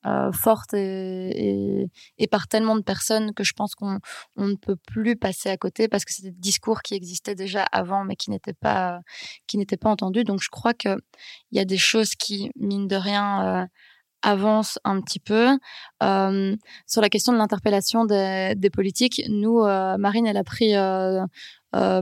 [0.06, 3.98] euh, forte et, et, et, par tellement de personnes que je pense qu'on
[4.36, 7.64] on ne peut plus passer à côté parce que c'est des discours qui existaient déjà
[7.72, 9.00] avant mais qui n'étaient pas
[9.46, 10.24] qui n'étaient pas entendus.
[10.24, 10.96] Donc je crois que
[11.50, 13.66] il y a des choses qui mine de rien euh,
[14.24, 15.58] avancent un petit peu
[16.02, 19.22] euh, sur la question de l'interpellation des, des, politiques.
[19.28, 21.26] Nous, euh, Marine, elle a pris euh,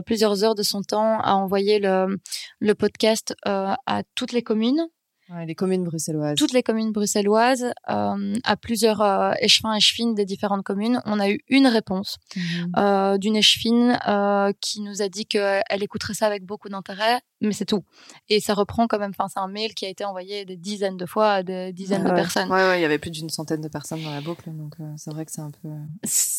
[0.05, 2.17] plusieurs heures de son temps à envoyer le,
[2.59, 4.87] le podcast à toutes les communes
[5.29, 6.35] Ouais, les communes bruxelloises.
[6.37, 11.01] Toutes les communes bruxelloises, euh, à plusieurs euh, échevins, échevines des différentes communes.
[11.05, 12.41] On a eu une réponse Mhm.
[12.43, 12.71] mmh.
[12.77, 17.53] euh, d'une échevine euh, qui nous a dit qu'elle écouterait ça avec beaucoup d'intérêt, mais
[17.53, 17.83] c'est tout.
[18.29, 20.97] Et ça reprend quand même, enfin, c'est un mail qui a été envoyé des dizaines
[20.97, 22.51] de fois à des dizaines ouais, de personnes.
[22.51, 24.83] Ouais, ouais, il y avait plus d'une centaine de personnes dans la boucle, donc euh,
[24.97, 25.69] c'est vrai que c'est un peu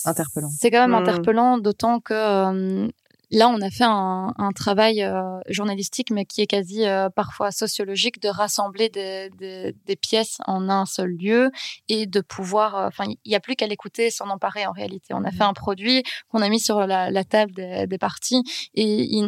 [0.05, 0.51] interpellant.
[0.51, 1.09] C'est quand même mmh.
[1.09, 2.88] interpellant, d'autant que euh,
[3.35, 7.51] là, on a fait un, un travail euh, journalistique, mais qui est quasi euh, parfois
[7.51, 11.51] sociologique, de rassembler des, des, des, pièces en un seul lieu
[11.88, 12.77] et de pouvoir.
[12.77, 15.14] euh, Enfin, il n'y a plus qu'à l'écouter, s'en emparer en réalité.
[15.14, 18.42] On a fait un produit qu'on a mis sur la, la table des, des, parties
[18.75, 19.23] et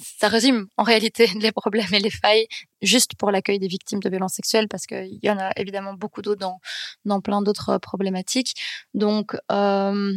[0.00, 2.46] ça résume en réalité les problèmes et les failles
[2.82, 6.22] juste pour l'accueil des victimes de violences sexuelles parce qu'il y en a évidemment beaucoup
[6.22, 6.60] d'autres dans,
[7.04, 8.54] dans plein d'autres problématiques.
[8.94, 10.12] Donc, euh,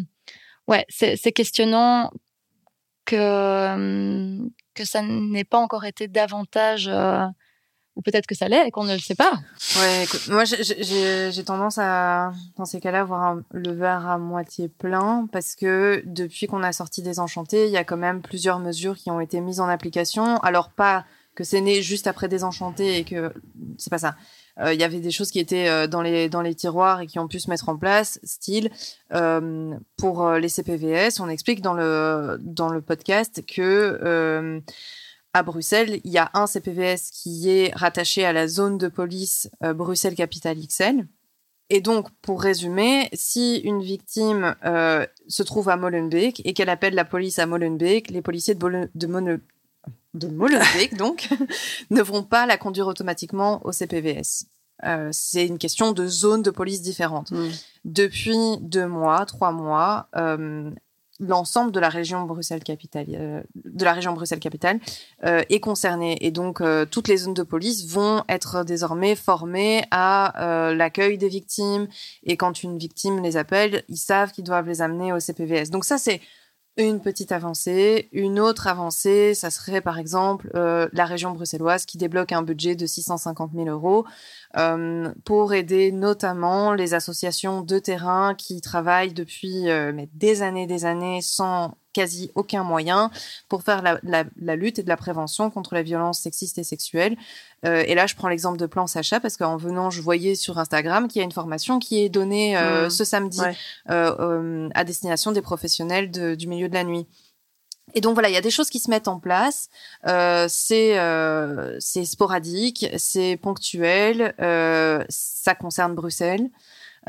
[0.68, 2.12] ouais, c'est questionnant
[3.08, 7.26] que, ça n'ait pas encore été davantage, euh,
[7.96, 9.32] ou peut-être que ça l'est et qu'on ne le sait pas.
[9.78, 15.28] Ouais, moi j'ai tendance à, dans ces cas-là, voir un, le verre à moitié plein
[15.32, 19.10] parce que depuis qu'on a sorti Désenchanté, il y a quand même plusieurs mesures qui
[19.10, 20.38] ont été mises en application.
[20.42, 23.34] Alors pas que c'est né juste après Désenchanté et que
[23.80, 24.16] c'est pas ça.
[24.60, 27.08] Il euh, y avait des choses qui étaient euh, dans les dans les tiroirs et
[27.08, 28.72] qui ont pu se mettre en place, style
[29.14, 31.20] euh, pour les CPVS.
[31.20, 34.62] On explique dans le dans le podcast que
[35.34, 39.50] à Bruxelles, il y a un CPVS qui est rattaché à la zone de police
[39.62, 41.06] Bruxelles Capitale XL.
[41.70, 47.06] Et donc, pour résumer, si une victime se trouve à Molenbeek et qu'elle appelle la
[47.06, 49.40] police à Molenbeek, les policiers de, Bole de, Mone
[50.18, 51.30] de Molenbeek, donc,
[51.90, 54.46] ne vont pas la conduire automatiquement au CPVS.
[54.86, 57.32] Euh, c'est une question de zone de police différente.
[57.32, 57.48] Mm.
[57.86, 60.70] Depuis deux mois, trois mois, euh,
[61.20, 64.80] l'ensemble de la région Bruxelles capitale euh, de la région Bruxelles capitale
[65.24, 71.18] est concernée et donc toutes les zones de police vont être désormais formées à l'accueil
[71.18, 71.88] des victimes
[72.24, 75.86] et quand une victime les appelle ils savent qu'ils doivent les amener au CPVS donc
[75.86, 76.22] ça c'est
[76.78, 78.08] une petite avancée.
[78.12, 82.76] Une autre avancée, ça serait par exemple euh, la région bruxelloise qui débloque un budget
[82.76, 84.06] de 650 000 euros
[84.58, 90.68] euh, pour aider notamment les associations de terrain qui travaillent depuis euh, mais des années,
[90.68, 93.10] des années sans quasi aucun moyen
[93.50, 96.64] pour faire la, la, la, lutte et de la prévention contre la violence sexiste et
[96.64, 97.18] sexuelle.
[97.66, 100.60] Euh, et là, je prends l'exemple de Plan Sacha parce qu'en venant, je voyais sur
[100.60, 102.90] Instagram qu'il y a une formation qui est donnée euh, Mmh.
[102.92, 103.56] ce samedi Ouais.
[103.90, 107.08] euh, à destination des professionnels de- du milieu de la nuit.
[107.94, 109.70] Et donc voilà, il y a des choses qui se mettent en place.
[110.08, 114.34] Euh, c'est euh, c'est sporadique, c'est ponctuel.
[114.40, 116.50] Euh, ça concerne Bruxelles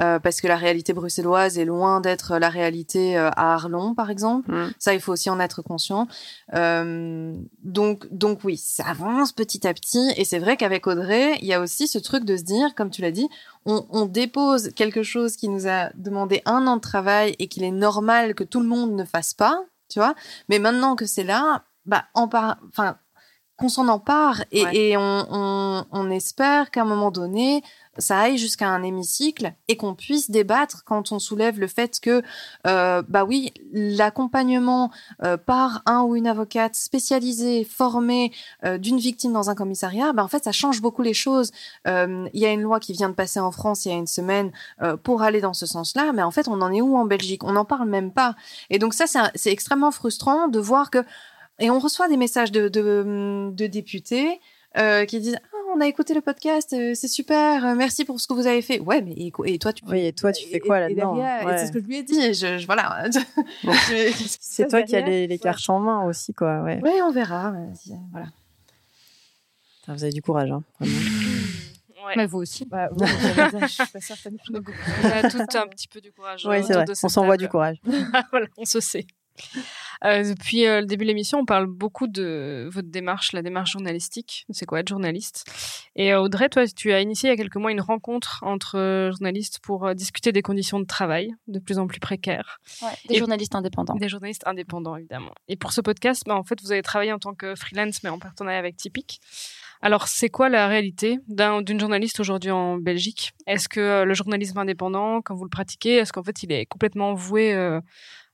[0.01, 4.11] euh, parce que la réalité bruxelloise est loin d'être la réalité euh, à Arlon, par
[4.11, 4.53] exemple.
[4.53, 4.72] Mm.
[4.79, 6.07] Ça, il faut aussi en être conscient.
[6.55, 10.12] Euh, donc, donc oui, ça avance petit à petit.
[10.16, 12.91] Et c'est vrai qu'avec Audrey, il y a aussi ce truc de se dire, comme
[12.91, 13.29] tu l'as dit,
[13.66, 17.64] on, on dépose quelque chose qui nous a demandé un an de travail et qu'il
[17.64, 20.14] est normal que tout le monde ne fasse pas, tu vois.
[20.49, 22.59] Mais maintenant que c'est là, bah, en par...
[22.68, 22.99] enfin,
[23.59, 24.77] qu'on s'en empare et, Ouais.
[24.77, 27.63] et on, on, on espère qu'à un moment donné,
[27.99, 32.23] ça aille jusqu'à un hémicycle et qu'on puisse débattre quand on soulève le fait que,
[32.69, 34.93] euh, bah oui, l'accompagnement
[35.25, 38.31] euh, par un ou une avocate spécialisée, formée
[38.65, 41.51] euh, d'une victime dans un commissariat, bah en fait, ça change beaucoup les choses.
[41.89, 43.99] Euh, Il y a une loi qui vient de passer en France il y a
[43.99, 44.53] une semaine
[44.83, 47.43] euh, pour aller dans ce sens-là, mais en fait, on en est où en Belgique?
[47.43, 48.37] On n'en parle même pas.
[48.71, 51.05] Et donc ça, c'est extrêmement frustrant de voir que
[51.59, 54.41] et on reçoit des messages de, de, de députés
[54.77, 58.21] euh, qui disent ah, on a écouté le podcast, euh, c'est super, euh, merci pour
[58.21, 58.81] ce que vous avez fait.
[58.81, 61.59] Ouais, mais et, et toi tu Oui, et toi, tu fais quoi là-dedans Ouais.
[61.59, 62.35] C'est ce que je lui ai dit.
[62.35, 63.05] Je, je- voilà.
[63.65, 63.73] Bon.
[64.41, 66.63] C'est toi qui as les, les cartes en main aussi, quoi.
[66.63, 66.81] Ouais.
[66.83, 67.53] Ouais, on verra.
[68.13, 68.27] Voilà.
[69.81, 70.99] Putain, Vous avez du courage, hein, vraiment.
[72.07, 72.15] Ouais.
[72.17, 72.65] Mais vous aussi.
[72.65, 74.39] Bah, je suis pas certaine.
[74.55, 74.57] On
[75.11, 76.47] a tout un petit peu du courage.
[76.47, 76.85] Oui, c'est autour vrai.
[76.87, 77.77] de On s'envoie du courage.
[78.31, 79.05] voilà, on se sait.
[80.05, 83.72] Euh, depuis euh, le début de l'émission, on parle beaucoup de votre démarche, la démarche
[83.72, 84.47] journalistique.
[84.51, 85.45] C'est quoi être journaliste?
[85.97, 89.11] Et euh, Audrey, toi, tu as initié il y a quelques mois une rencontre entre
[89.11, 92.59] journalistes pour discuter des conditions de travail de plus en plus précaires,
[93.09, 93.97] Des Et- journalistes indépendants.
[93.97, 95.32] des journalistes indépendants évidemment.
[95.49, 98.11] Et pour ce podcast, bah, en fait, vous avez travaillé en tant que freelance, mais
[98.11, 99.20] en partenariat avec Typique.
[99.80, 103.32] Alors, c'est quoi la réalité d'un- d'une journaliste aujourd'hui en Belgique?
[103.47, 107.14] Est-ce que le journalisme indépendant, quand vous le pratiquez, est-ce qu'en fait il est complètement
[107.14, 107.53] voué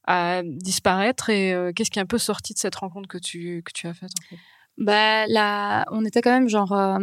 [0.07, 3.63] à disparaître Et euh, qu'est-ce qui est un peu sorti de cette rencontre que tu,
[3.65, 4.41] que tu as faite en fait?
[4.77, 6.99] Bah, là, on était quand même genre euh,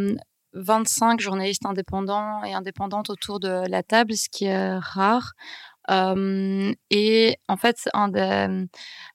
[0.54, 5.32] 25 journalistes indépendants et indépendantes autour de la table, ce qui est rare.
[5.90, 8.66] Euh, et en fait, un des,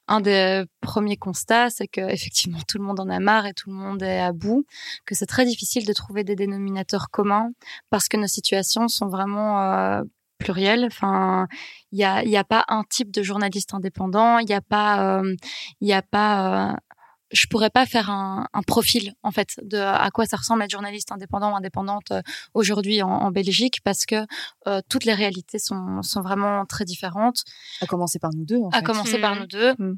[0.08, 3.70] un des premiers constats, c'est que effectivement tout le monde en a marre et tout
[3.70, 4.66] le monde est à bout,
[5.06, 7.52] que c'est très difficile de trouver des dénominateurs communs
[7.90, 10.04] parce que nos situations sont vraiment euh,
[10.38, 10.86] plurielles.
[10.86, 11.48] Enfin,
[11.92, 14.62] il y a, il y a pas un type de journaliste indépendant, il n'y a
[14.62, 15.36] pas, euh,
[15.82, 16.72] il y a pas.
[16.72, 16.76] euh,
[17.34, 20.72] je pourrais pas faire un, un profil en fait de à quoi ça ressemble être
[20.72, 22.22] journaliste indépendant ou indépendante euh,
[22.54, 24.26] aujourd'hui en, en Belgique parce que
[24.66, 27.44] euh, toutes les réalités sont, sont vraiment très différentes
[27.82, 28.84] À commencer par nous deux, en à fait.
[28.86, 29.40] commencer par Mhm.
[29.42, 29.76] nous deux.
[29.78, 29.98] Mhm.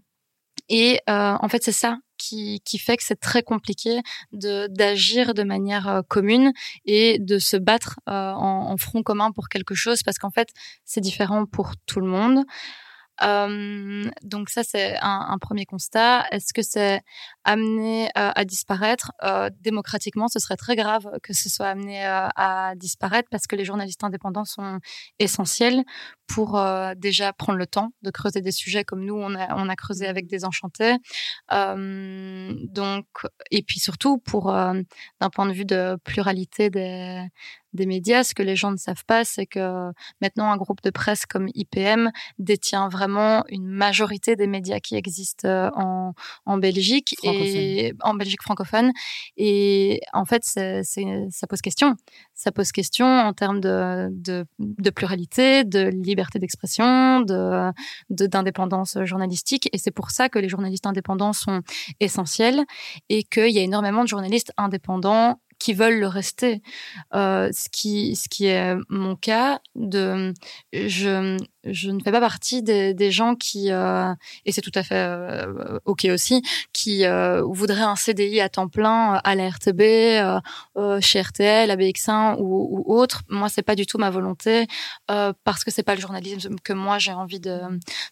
[0.70, 4.02] Et euh, en fait, c'est ça qui, qui fait que c'est très compliqué
[4.32, 6.52] d'agir de manière euh, commune
[6.86, 10.50] et de se battre euh, en, en front commun pour quelque chose parce qu'en fait,
[10.86, 12.46] c'est différent pour tout le monde.
[13.24, 16.26] Euh, donc ça, c'est un, premier constat.
[16.32, 17.02] Est-ce que c'est
[17.44, 19.12] amené euh, à disparaître?
[19.24, 23.66] Euh, Démocratiquement, ce serait très grave que ce soit amené à disparaître parce que les
[23.66, 24.80] journalistes indépendants sont
[25.20, 25.84] essentiels
[26.28, 26.62] pour
[26.96, 30.08] déjà prendre le temps de creuser des sujets comme nous, on a, on a creusé
[30.08, 30.98] avec des enchantés.
[31.50, 33.06] Donc,
[33.52, 37.24] et puis surtout pour, d'un point de vue de pluralité des,
[37.74, 39.92] des médias, ce que les gens ne savent pas, c'est que
[40.22, 45.48] maintenant un groupe de presse comme IPM détient vraiment une majorité des médias qui existent
[45.48, 46.14] euh, en,
[46.46, 48.92] en Belgique et en Belgique francophone.
[49.38, 51.96] Et en fait, ça pose question.
[52.34, 57.72] Ça pose question en termes de, de, de pluralité, de liberté d'expression, de,
[58.10, 59.70] de, d'indépendance journalistique.
[59.74, 61.62] Et c'est pour ça que les journalistes indépendants sont
[62.00, 62.64] essentiels
[63.10, 66.62] et qu'il y a énormément de journalistes indépendants qui veulent le rester.
[67.14, 70.34] Euh, ce qui ce qui est mon cas de
[70.74, 74.14] je je ne fais pas partie des, des gens qui euh,
[74.46, 76.42] et c'est tout à fait euh, ok aussi
[76.74, 80.40] qui euh, voudraient un CDI à temps plein à la RTB euh,
[80.78, 83.24] euh, chez RTL à BX1 ou, ou autre.
[83.30, 84.68] Moi c'est pas du tout ma volonté
[85.12, 87.60] euh, parce que c'est pas le journalisme que moi j'ai envie de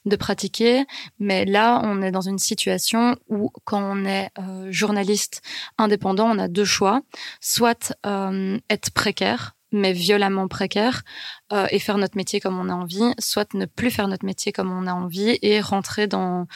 [0.06, 0.86] de pratiquer.
[1.20, 5.42] Mais là on est dans une situation où quand on est euh, journaliste
[5.78, 7.02] indépendant on a deux choix.
[7.40, 11.04] Soit euh, être précaire mais violemment précaire,
[11.52, 14.52] euh, et faire notre métier comme on a envie, soit ne plus faire notre métier
[14.52, 16.48] comme on a envie et rentrer dans,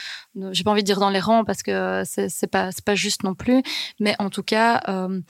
[0.51, 3.23] j'ai pas envie de dire dans les rangs parce que c'est pas c'est pas juste
[3.23, 3.63] non plus,
[3.99, 5.21] mais en tout cas euh,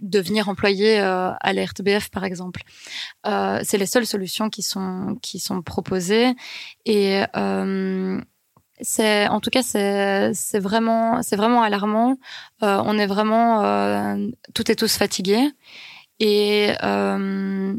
[0.00, 2.62] devenir employé euh, à la RTBF par exemple.
[3.26, 6.34] Euh, c'est les seules solutions qui sont qui sont proposées
[6.84, 8.20] et euh,
[8.80, 12.16] c'est en tout cas c'est c'est vraiment c'est vraiment alarmant.
[12.62, 14.16] Euh, on est vraiment
[14.54, 15.50] toutes et tous fatigués
[16.20, 17.74] et euh,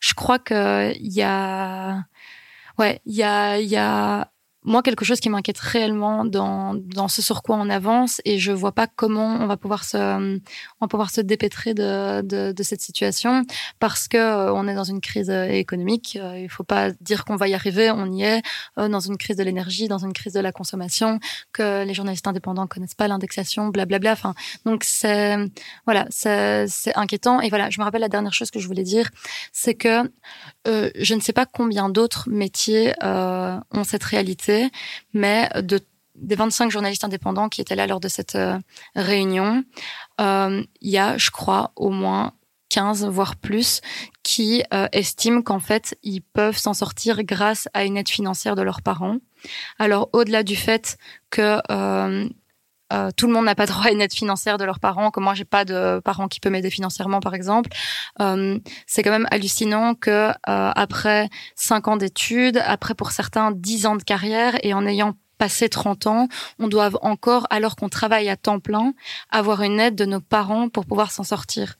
[0.00, 2.04] je crois que il y a
[2.78, 4.32] ouais il y a il y a
[4.66, 8.52] moi quelque chose qui m'inquiète réellement dans, dans ce sur quoi on avance et je
[8.52, 10.40] vois pas comment on va pouvoir se on
[10.80, 13.44] va pouvoir se dépêtrer de, de, de cette situation
[13.78, 17.24] parce que euh, on est dans une crise euh, économique euh, il faut pas dire
[17.24, 18.42] qu'on va y arriver on y est
[18.78, 21.18] euh, dans une crise de l'énergie dans une crise de la consommation
[21.52, 25.36] que les journalistes indépendants connaissent pas l'indexation blablabla enfin donc c'est
[25.86, 27.40] voilà c'est c'est inquiétant.
[27.40, 29.10] Et voilà je me rappelle la dernière chose que je voulais dire
[29.52, 30.10] c'est que
[30.66, 34.70] euh, je ne sais pas combien d'autres métiers euh, ont cette réalité
[35.12, 35.80] mais de
[36.14, 38.58] des 25 journalistes indépendants qui étaient là lors de cette euh,
[38.94, 39.64] réunion,
[40.18, 42.32] il y a, je crois, au moins
[42.70, 43.82] 15, voire plus,
[44.22, 44.62] qui
[44.92, 49.18] estiment qu'en fait, ils peuvent s'en sortir grâce à une aide financière de leurs parents.
[49.78, 50.96] Alors, au-delà du fait
[51.28, 51.60] que
[52.92, 55.20] euh, tout le monde n'a pas droit à une aide financière de leurs parents, que
[55.20, 57.70] moi j'ai pas de parents qui peut m'aider financièrement par exemple.
[58.20, 63.86] Euh, c'est quand même hallucinant que euh, après cinq ans d'études, après pour certains 10
[63.86, 66.28] ans de carrière et en ayant passé 30 ans,
[66.58, 68.94] on doit encore, alors qu'on travaille à temps plein,
[69.30, 71.74] avoir une aide de nos parents pour pouvoir s'en sortir.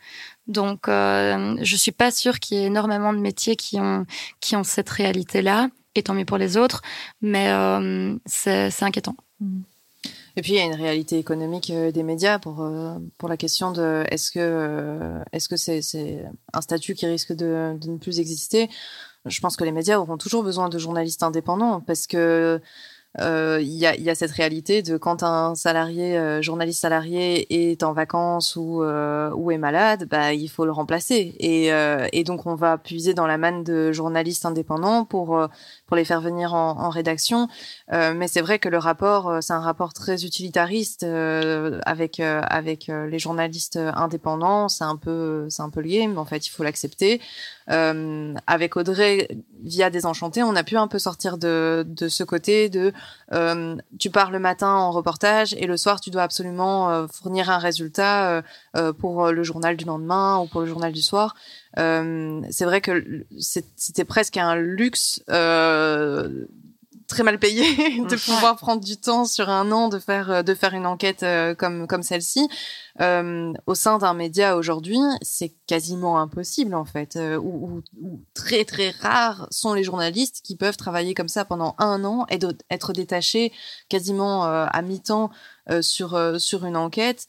[0.47, 4.07] Donc, euh, je suis pas sûre qu'il y ait énormément de métiers qui ont
[4.41, 6.83] qui ont cette réalité-là, et tant mieux pour les autres,
[7.21, 9.17] mais euh, c'est c'est inquiétant.
[10.37, 13.39] Et puis il y a une réalité économique euh, des médias pour euh, pour la
[13.39, 17.91] question de est-ce que euh, est-ce que c'est c'est un statut qui risque de, de
[17.91, 18.69] ne plus exister?
[19.25, 22.61] Je pense que les médias auront toujours besoin de journalistes indépendants parce que
[23.19, 27.83] il y, a, y a cette réalité de quand un salarié, euh, journaliste salarié est
[27.83, 31.35] en vacances ou, euh, ou est malade, bah, il faut le remplacer.
[31.39, 31.71] Et,
[32.13, 35.49] et donc on va puiser dans la manne de journalistes indépendants pour,
[35.87, 37.49] pour les faire venir en, en rédaction.
[37.93, 42.21] Euh, mais c'est vrai que le rapport, euh, c'est un rapport très utilitariste euh, avec,
[42.21, 44.69] euh, avec euh, les journalistes indépendants.
[44.69, 47.21] C'est un peu, c'est un peu lié, mais en fait il faut l'accepter.
[47.71, 49.29] Euh, avec Audrey,
[49.63, 52.93] via Désenchanté, on a pu un peu sortir de, de ce côté de
[53.99, 58.43] tu pars le matin en reportage et le soir tu dois absolument fournir un résultat
[58.99, 61.35] pour le journal du lendemain ou pour le journal du soir.
[61.79, 66.47] Euh, c'est vrai que c'était presque un luxe euh,
[67.07, 67.63] très mal payé
[68.09, 71.55] de pouvoir prendre du temps sur un an de faire de faire une enquête euh,
[71.55, 72.49] comme comme celle-ci.
[73.01, 78.65] Euh, au sein d'un média aujourd'hui c'est quasiment impossible en fait euh, ou, ou, très
[78.65, 82.39] très rares sont les journalistes qui peuvent travailler comme ça pendant un an et
[82.71, 83.53] être détachés
[83.89, 85.31] quasiment à mi-temps
[85.81, 87.27] sur sur une enquête.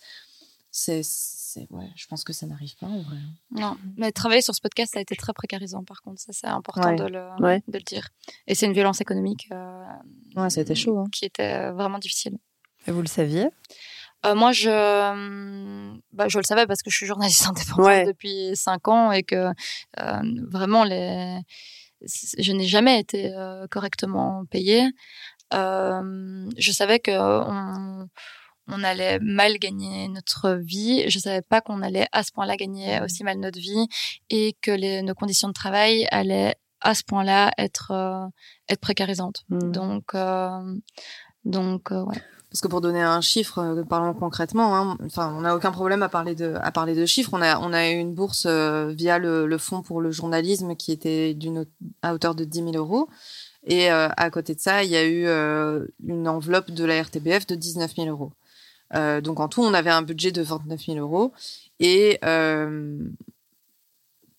[0.71, 1.01] C'est
[1.71, 3.17] ouais, je pense que ça n'arrive pas en vrai.
[3.51, 6.47] Non, mais travailler sur ce podcast, ça a été très précarisant par contre, ça c'est
[6.47, 6.95] important Ouais.
[6.97, 7.63] de, le, Ouais.
[7.67, 8.09] de le dire.
[8.47, 9.83] Et c'est une violence économique euh,
[10.35, 10.97] Ouais, ça a été chaud.
[10.99, 11.05] Hein.
[11.11, 12.37] qui était vraiment difficile.
[12.87, 13.49] Et vous le saviez?
[14.25, 14.69] Euh, moi, je,
[16.13, 18.05] bah, je le savais parce que je suis journaliste indépendante Ouais.
[18.05, 19.51] depuis cinq ans et que
[19.99, 21.39] euh, vraiment les,
[22.01, 24.87] je n'ai jamais été euh, correctement payée.
[25.53, 28.07] Euh, je savais que on,
[28.67, 31.09] on allait mal gagner notre vie.
[31.09, 33.87] Je savais pas qu'on allait à ce point-là gagner aussi mal notre vie
[34.29, 38.27] et que les, nos conditions de travail allaient à ce point-là être euh,
[38.69, 39.43] être précarisantes.
[39.49, 39.71] Hmm.
[39.71, 40.75] Donc euh,
[41.45, 42.21] donc euh, ouais.
[42.49, 46.01] Parce que pour donner un chiffre, euh, parlons concrètement, hein, enfin, on n'a aucun problème
[46.01, 47.31] à parler de, à parler de chiffres.
[47.33, 50.91] On a, on a eu une bourse via le, le fonds pour le journalisme qui
[50.93, 51.65] était d'une
[52.01, 53.09] à hauteur de 10 000 euros.
[53.69, 55.27] Et à côté de ça, il y a eu
[56.05, 58.31] une enveloppe de la RTBF de 19 000 euros.
[58.95, 61.33] Euh, donc en tout, on avait un budget de 29 000 euros.
[61.79, 62.97] Et euh,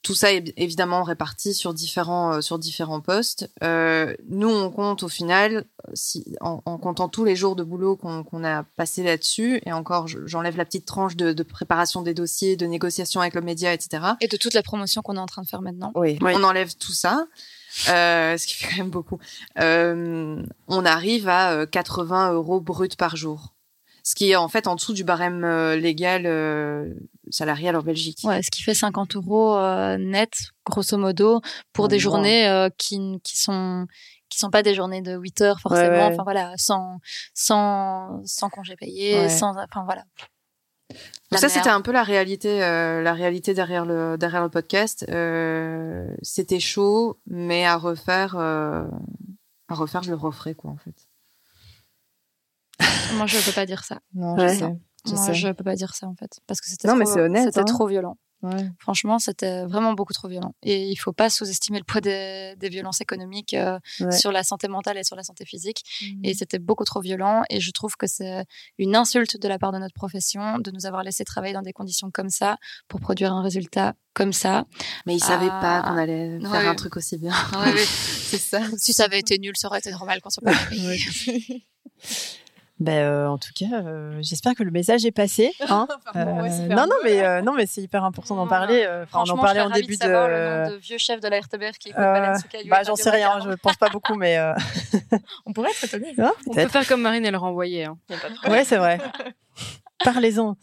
[0.02, 3.50] tout ça est évidemment réparti sur différents, euh, sur différents postes.
[3.62, 7.96] Euh, nous, on compte au final, si, en, en comptant tous les jours de boulot
[7.96, 12.14] qu'on a passé là-dessus, et encore, je- j'enlève la petite tranche de, de préparation des
[12.14, 14.02] dossiers, de négociation avec le média, etc.
[14.20, 15.92] Et de toute la promotion qu'on est en train de faire maintenant.
[15.94, 16.32] Oui, Oui.
[16.34, 17.26] on enlève tout ça,
[17.90, 19.18] euh, ce qui fait quand même beaucoup.
[19.60, 23.52] Euh, on arrive à euh, 80 euros brut par jour,
[24.08, 26.94] ce qui est en fait en dessous du barème euh, légal euh,
[27.28, 28.20] salarial en Belgique.
[28.24, 30.32] Ouais, ce qui fait 50 euros euh, net,
[30.64, 31.42] grosso modo,
[31.74, 33.86] pour des journées qui, qui sont
[34.30, 35.90] qui sont pas des journées de 8 heures forcément.
[35.90, 36.12] Ouais, ouais.
[36.14, 37.00] Enfin voilà, sans
[37.34, 39.28] sans sans congé payé, Ouais.
[39.28, 40.04] sans enfin voilà.
[41.30, 45.04] La ça, c'était un peu la réalité, euh, la réalité derrière le derrière le podcast.
[45.10, 48.86] Euh, c'était chaud, mais à refaire, euh,
[49.68, 51.07] à refaire, je le referai quoi en fait.
[53.14, 53.98] Moi, je peux pas dire ça.
[54.14, 54.54] Non, Ouais.
[54.54, 54.76] je sais.
[55.06, 55.34] Je Moi, sais.
[55.34, 57.44] je peux pas dire ça en fait, parce que c'était Non, trop, mais c'est honnête,
[57.44, 57.64] C'était hein.
[57.64, 58.18] trop violent.
[58.42, 58.68] Ouais.
[58.78, 60.54] Franchement, c'était vraiment beaucoup trop violent.
[60.62, 64.12] Et il faut pas sous-estimer le poids des, des violences économiques euh, Ouais.
[64.12, 65.82] sur la santé mentale et sur la santé physique.
[66.02, 66.24] Mm.
[66.24, 67.42] Et c'était beaucoup trop violent.
[67.50, 68.44] Et je trouve que c'est
[68.78, 71.72] une insulte de la part de notre profession de nous avoir laissé travailler dans des
[71.72, 74.66] conditions comme ça pour produire un résultat comme ça.
[75.06, 75.60] Mais ils savaient Ah.
[75.82, 76.66] pas qu'on allait faire Ouais.
[76.68, 77.32] un truc aussi bien.
[77.54, 77.80] Ouais, oui.
[77.86, 78.60] c'est ça.
[78.76, 81.66] si ça avait été nul, ça aurait été normal qu'on soit pas payé.
[82.80, 85.52] Ben, euh, en tout cas, euh, j'espère que le message est passé.
[85.68, 88.84] Hein ouais, Euh, non, non, mais euh, non, mais c'est hyper important d'en parler.
[88.86, 90.64] euh, Enfin, on en Franchement, parlait je en début de savoir le de.
[90.70, 93.50] nom de vieux chef de la RTBF qui caillou bah, j'en sais rien, Vacarme.
[93.50, 94.54] je pense pas beaucoup, mais euh,
[95.46, 96.14] On pourrait être étonné.
[96.18, 97.84] hein, On peut faire comme Marine et le renvoyer.
[97.86, 97.98] Hein.
[98.08, 98.52] Y a pas de problème.
[98.58, 98.98] Ouais, c'est vrai.
[100.04, 100.56] Parlez-en.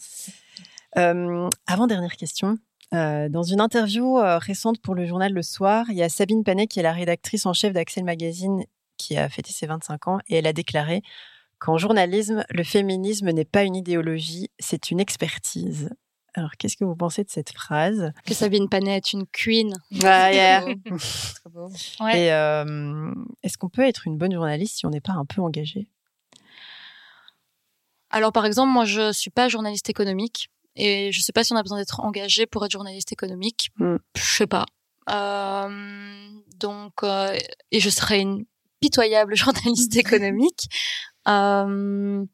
[0.98, 2.58] Euh, avant dernière question.
[2.94, 6.44] Euh, dans une interview euh, récente pour le journal Le Soir, il y a Sabine
[6.44, 8.64] Panet qui est la rédactrice en chef d'Axel Magazine
[8.98, 11.02] qui a fêté ses 25 ans et elle a déclaré
[11.60, 15.90] qu'en journalisme, le féminisme n'est pas une idéologie, c'est une expertise.
[16.34, 18.12] Alors, qu'est-ce que vous pensez de cette phrase?
[18.26, 19.74] Que Sabine Panet est une queen.
[20.04, 20.62] Ah, yeah.
[20.86, 21.72] Très beau.
[22.02, 22.20] Ouais.
[22.20, 25.42] Et euh, est-ce qu'on peut être une bonne journaliste si on n'est pas un peu
[25.42, 25.88] engagé?
[28.10, 31.56] Alors, par exemple, moi, je suis pas journaliste économique et je sais pas si on
[31.56, 33.72] a besoin d'être engagé pour être journaliste économique.
[33.78, 33.96] Mm.
[34.16, 34.66] Je sais pas.
[35.10, 37.38] Euh, donc, euh,
[37.72, 38.46] et je serais une
[38.82, 40.68] pitoyable journaliste économique.
[41.28, 42.26] Euh,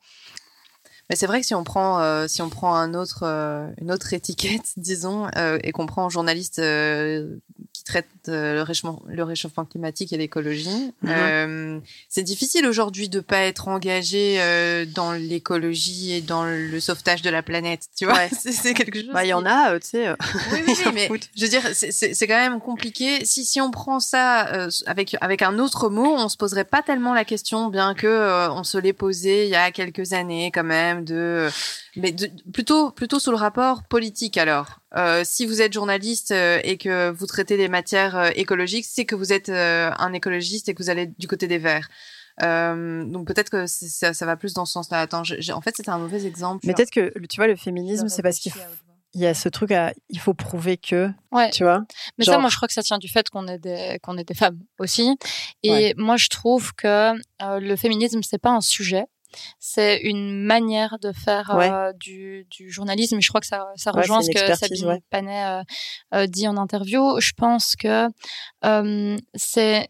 [1.12, 3.92] Mais c'est vrai que si on prend, euh, si on prend un autre, euh, une
[3.92, 7.36] autre étiquette, disons, euh, et qu'on prend un journaliste euh,
[7.74, 13.20] qui traite euh, le, réchauffement, le réchauffement climatique et l'écologie, euh, c'est difficile aujourd'hui de
[13.20, 17.88] pas être engagé euh, dans l'écologie et dans le sauvetage de la planète.
[17.98, 18.30] Tu vois, Ouais.
[18.40, 19.10] c'est quelque chose.
[19.12, 20.10] Bah, il y en a, tu sais.
[20.54, 23.26] Oui, oui, oui, mais je veux dire, c'est- quand même compliqué.
[23.26, 26.82] Si, si on prend ça euh, avec, avec un autre mot, on se poserait pas
[26.84, 30.52] tellement la question, bien que euh, on se l'ait posé il y a quelques années
[30.54, 31.50] quand même, de,
[31.96, 34.80] mais de- plutôt, plutôt sous le rapport politique alors.
[34.96, 39.06] Euh, si vous êtes journaliste euh, et que vous traitez des matières euh, écologiques, c'est
[39.06, 41.88] que vous êtes euh, un écologiste et que vous allez du côté des verts.
[42.44, 45.02] Euh, donc peut-être que ça, ça va plus dans ce sens-là.
[45.02, 46.66] Attends, en fait c'était un mauvais exemple.
[46.66, 48.54] Mais peut-être que, tu vois, le féminisme, c'est parce qu'il
[49.14, 49.92] il y a ce truc à.
[50.10, 51.10] Il faut prouver que.
[51.34, 51.50] ouais.
[51.50, 51.84] Tu vois
[52.18, 54.18] Mais Genre- ça, moi, je crois que ça tient du fait qu'on est des, qu'on
[54.18, 55.18] est des femmes aussi.
[55.64, 55.94] Et Ouais.
[55.98, 59.04] moi, je trouve que euh, le féminisme, c'est pas un sujet.
[59.60, 63.20] C'est une manière de faire euh, du, du journalisme.
[63.22, 65.02] Je crois que ça, rejoint ce que Sabine ouais.
[65.10, 65.64] Panet euh,
[66.14, 67.20] euh, dit en interview.
[67.20, 68.08] Je pense que
[68.66, 69.90] euh, c'est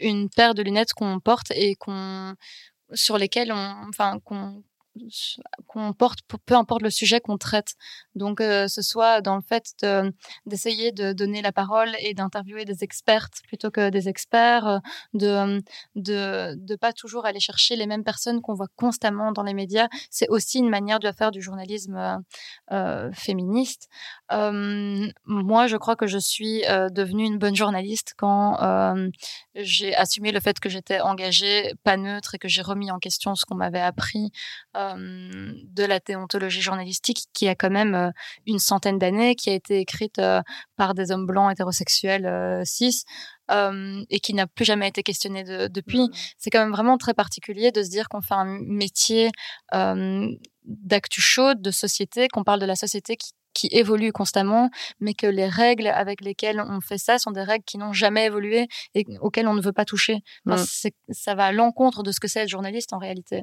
[0.00, 2.34] une paire de lunettes qu'on porte et qu'on
[2.94, 4.62] sur lesquelles on, enfin, qu'on
[5.66, 7.74] qu'on porte, peu- importe le sujet qu'on traite.
[8.14, 10.12] Donc, euh, ce soit dans le fait de-
[10.46, 14.78] d'essayer de donner la parole et d'interviewer des expertes plutôt que des experts, euh,
[15.14, 15.62] de
[15.94, 19.88] de de pas toujours aller chercher les mêmes personnes qu'on voit constamment dans les médias.
[20.10, 22.16] C'est aussi une manière de faire du journalisme euh,
[22.72, 23.88] euh, féministe.
[24.30, 29.08] Euh, moi, je crois que je suis euh, devenue une bonne journaliste quand euh,
[29.54, 33.34] j'ai assumé le fait que j'étais engagée, pas neutre, et que j'ai remis en question
[33.34, 34.30] ce qu'on m'avait appris
[34.74, 38.12] de la déontologie journalistique, qui a quand même
[38.46, 40.20] une centaine d'années, qui a été écrite
[40.76, 43.02] par des hommes blancs hétérosexuels cis.
[43.50, 46.10] euh, et qui n'a plus jamais été questionnée de- depuis.
[46.36, 49.30] C'est quand même vraiment très particulier de se dire qu'on fait un métier
[49.74, 50.28] euh,
[50.64, 55.26] d'actu chaude, de société, qu'on parle de la société qui, qui évolue constamment, mais que
[55.26, 59.04] les règles avec lesquelles on fait ça sont des règles qui n'ont jamais évolué et
[59.20, 60.16] auxquelles on ne veut pas toucher.
[60.46, 60.66] Enfin, Mm.
[60.68, 63.42] c'est- ça va à l'encontre de ce que c'est être journaliste en réalité.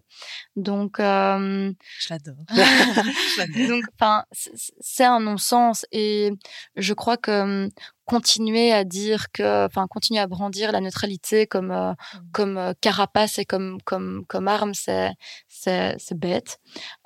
[0.56, 2.36] Donc, euh, Je l'adore.
[3.70, 6.32] donc, enfin, c'est- un non-sens et
[6.76, 7.70] je crois que hum,
[8.06, 11.94] continuer à dire que, enfin, continuer à brandir la neutralité comme euh,
[12.32, 15.10] comme euh, carapace et comme comme comme arme, c'est
[15.98, 16.60] c'est bête.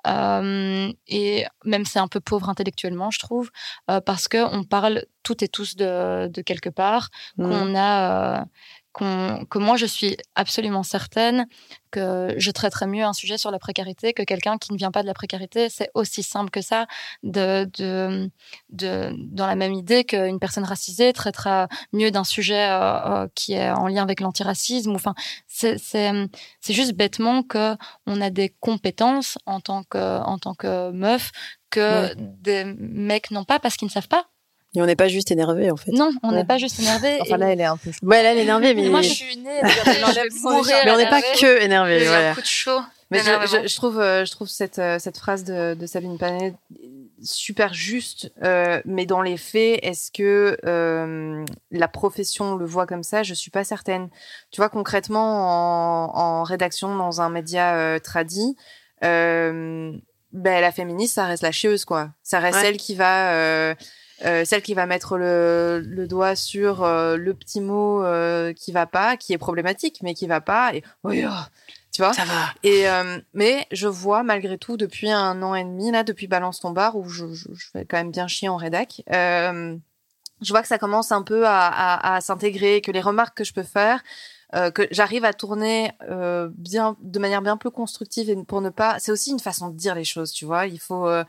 [0.08, 3.50] Euh, et même c'est un peu pauvre intellectuellement, je trouve,
[3.90, 7.44] euh, parce que on parle toutes et tous de de quelque part, Mm.
[7.50, 8.46] qu'on a
[8.94, 11.48] que moi je suis absolument certaine
[11.92, 15.02] que je traiterais mieux un sujet sur la précarité que quelqu'un qui ne vient pas
[15.02, 15.70] de la précarité.
[15.70, 16.88] C'est aussi simple que ça,
[17.24, 18.30] de, de,
[18.70, 23.54] de, dans la même idée qu'une personne racisée traitera mieux d'un sujet euh, euh, qui
[23.54, 24.92] est en lien avec l'antiracisme.
[24.96, 25.16] Enfin,
[25.48, 25.78] c'est,
[26.70, 27.76] juste bêtement que
[28.06, 31.32] on a des compétences en tant que, en tant que meuf
[31.70, 32.16] que Ouais.
[32.18, 34.28] des mecs n'ont pas parce qu'ils ne savent pas.
[34.76, 35.92] Et on n'est pas juste énervé, en fait.
[35.92, 36.44] Non, on n'est Ouais.
[36.46, 37.18] pas juste énervé.
[37.22, 37.90] Enfin, Et- là, elle est un peu.
[38.04, 41.10] Ouais, là, elle est énervée, mais, moi, je suis née, je mourir mais on n'est
[41.10, 42.06] pas que énervé.
[42.06, 42.32] Voilà.
[42.32, 42.80] un coup de chaud.
[43.12, 43.64] Mais je, Énormément.
[43.64, 46.54] je, je trouve, euh, je trouve cette, euh, cette phrase de, de Sabine Panet
[47.24, 53.02] super juste, euh, mais dans les faits, est-ce que euh, la profession le voit comme
[53.04, 53.24] ça?
[53.24, 54.10] Je suis pas certaine.
[54.52, 58.56] Tu vois, concrètement, en, en rédaction dans un média euh, tradi,
[59.04, 59.92] euh,
[60.32, 62.10] ben, la féministe, ça reste la chieuse, quoi.
[62.22, 62.62] Ça reste Ouais.
[62.62, 63.34] celle qui va...
[64.26, 68.74] Euh, celle qui va mettre le, le doigt sur euh, le petit mot euh, qui
[68.74, 70.74] va pas, qui est problématique, mais qui va pas.
[70.76, 71.32] Et oui, oh,
[71.94, 72.12] tu vois.
[72.12, 72.48] Ça va.
[72.64, 76.60] Et euh, mais je vois malgré tout depuis un an et demi là, depuis Balance
[76.60, 79.04] ton bar où je, je, je fais quand même bien chier en rédac.
[79.10, 79.78] Euh,
[80.42, 83.46] je vois que ça commence un peu à, à, à s'intégrer, que les remarques que
[83.46, 84.04] je peux faire,
[84.54, 88.70] euh, que j'arrive à tourner euh, bien de manière bien plus constructive et pour ne
[88.70, 89.00] pas.
[89.00, 90.66] C'est aussi une façon de dire les choses, tu vois.
[90.66, 91.08] Il faut.
[91.08, 91.24] Euh,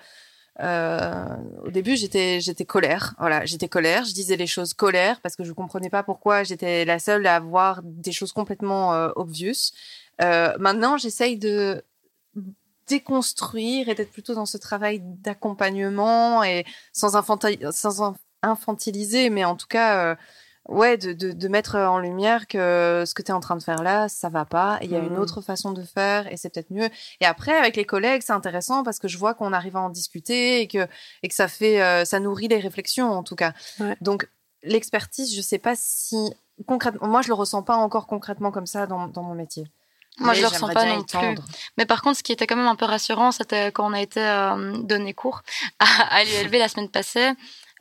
[0.59, 3.15] euh, au début, j'étais j'étais colère.
[3.19, 4.05] Voilà, j'étais colère.
[4.05, 7.37] Je disais les choses colère parce que je comprenais pas pourquoi j'étais la seule à
[7.37, 9.11] avoir des choses complètement euh.
[10.21, 11.83] Euh, maintenant, j'essaye de
[12.89, 17.17] déconstruire et d'être plutôt dans ce travail d'accompagnement et sans,
[17.71, 20.17] sans in- infantiliser, mais en tout cas, euh,
[20.69, 23.63] ouais, de, de, de mettre en lumière que ce que tu es en train de
[23.63, 24.79] faire là, ça va pas.
[24.83, 25.19] Il y a une Mhm.
[25.21, 26.89] autre façon de faire et c'est peut-être mieux.
[27.21, 29.91] Et après, avec les collègues, c'est intéressant parce que je vois qu'on arrive à en
[29.91, 30.87] discuter et que,
[31.23, 33.53] et que ça fait, euh, ça nourrit les réflexions en tout cas.
[33.81, 33.97] Ouais.
[34.01, 34.29] Donc,
[34.63, 36.17] l'expertise, je sais pas si
[36.67, 39.67] concrètement, moi je le ressens pas encore concrètement comme ça dans, dans mon métier.
[40.19, 41.39] Moi, je Mais le ressens pas non plus.
[41.79, 44.01] Mais par contre, ce qui était quand même un peu rassurant, c'était quand on a
[44.03, 45.41] été euh, donné cours
[45.79, 45.87] à,
[46.17, 47.31] à l'ULB la semaine passée.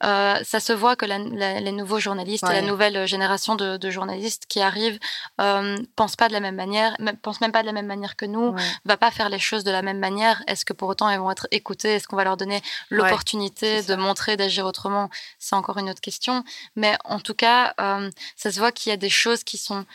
[0.03, 3.77] Euh, ça se voit que la- la- les nouveaux journalistes et la nouvelle génération de,
[3.77, 4.97] de journalistes qui arrivent
[5.41, 8.25] euh, pensent pas de la même manière, pensent même pas de la même manière que
[8.25, 8.61] nous, Ouais.
[8.85, 10.41] va pas faire les choses de la même manière.
[10.47, 13.95] Est-ce que pour autant elles vont être écoutées Est-ce qu'on va leur donner l'opportunité de
[13.95, 15.09] montrer, d'agir autrement?
[15.37, 16.43] C'est encore une autre question.
[16.75, 19.85] Mais en tout cas, euh, ça se voit qu'il y a des choses qui sont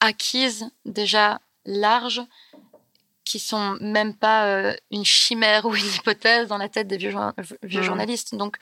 [0.00, 2.22] acquises déjà larges
[3.24, 7.14] qui sont même pas euh, une chimère ou une hypothèse dans la tête des vieux,
[7.62, 7.86] vieux Mhm.
[7.86, 8.34] journalistes.
[8.34, 8.58] Donc,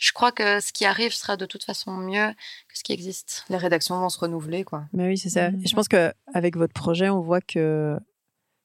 [0.00, 2.30] je crois que ce qui arrive sera de toute façon mieux
[2.68, 3.44] que ce qui existe.
[3.50, 4.86] Les rédactions vont se renouveler, quoi.
[4.94, 5.50] Mais oui, c'est ça.
[5.50, 5.60] Mhm.
[5.62, 7.98] Et je pense que avec votre projet, on voit que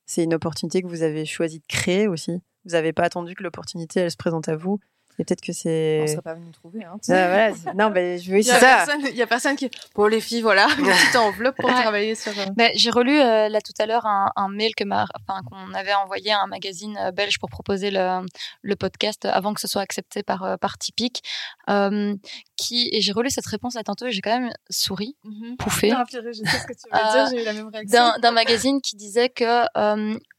[0.06, 2.42] c'est une opportunité que vous avez choisi de créer aussi.
[2.64, 4.80] Vous n'avez pas attendu que l'opportunité elle se présente à vous.
[5.18, 6.08] Et peut-être que On c'est.
[6.08, 6.84] serait pas venu trouver.
[6.84, 6.96] Hein.
[6.96, 7.54] Ah, voilà.
[7.54, 8.96] c'est- Non, mais je veux c'est a ça.
[9.10, 9.70] il y a personne qui.
[9.94, 11.82] Pour les filles, voilà, une petite enveloppe pour Ouais.
[11.82, 12.32] travailler sur.
[12.38, 15.42] euh, Ben, j'ai relu euh, là tout à l'heure un, un mail que m'a, enfin,
[15.50, 18.26] qu'on avait envoyé à un magazine euh, belge pour proposer le,
[18.62, 21.22] le podcast avant que ce soit accepté par, euh, par Typique.
[21.70, 22.16] Euh,
[22.58, 25.16] qui, et j'ai relu cette réponse là tantôt et j'ai quand même souri,
[25.60, 25.92] pouffé.
[25.92, 27.92] Ah, purée, je sais ce que tu veux Euh, dire, j'ai eu la même réaction.
[28.00, 29.66] d'un d'un magazine qui disait que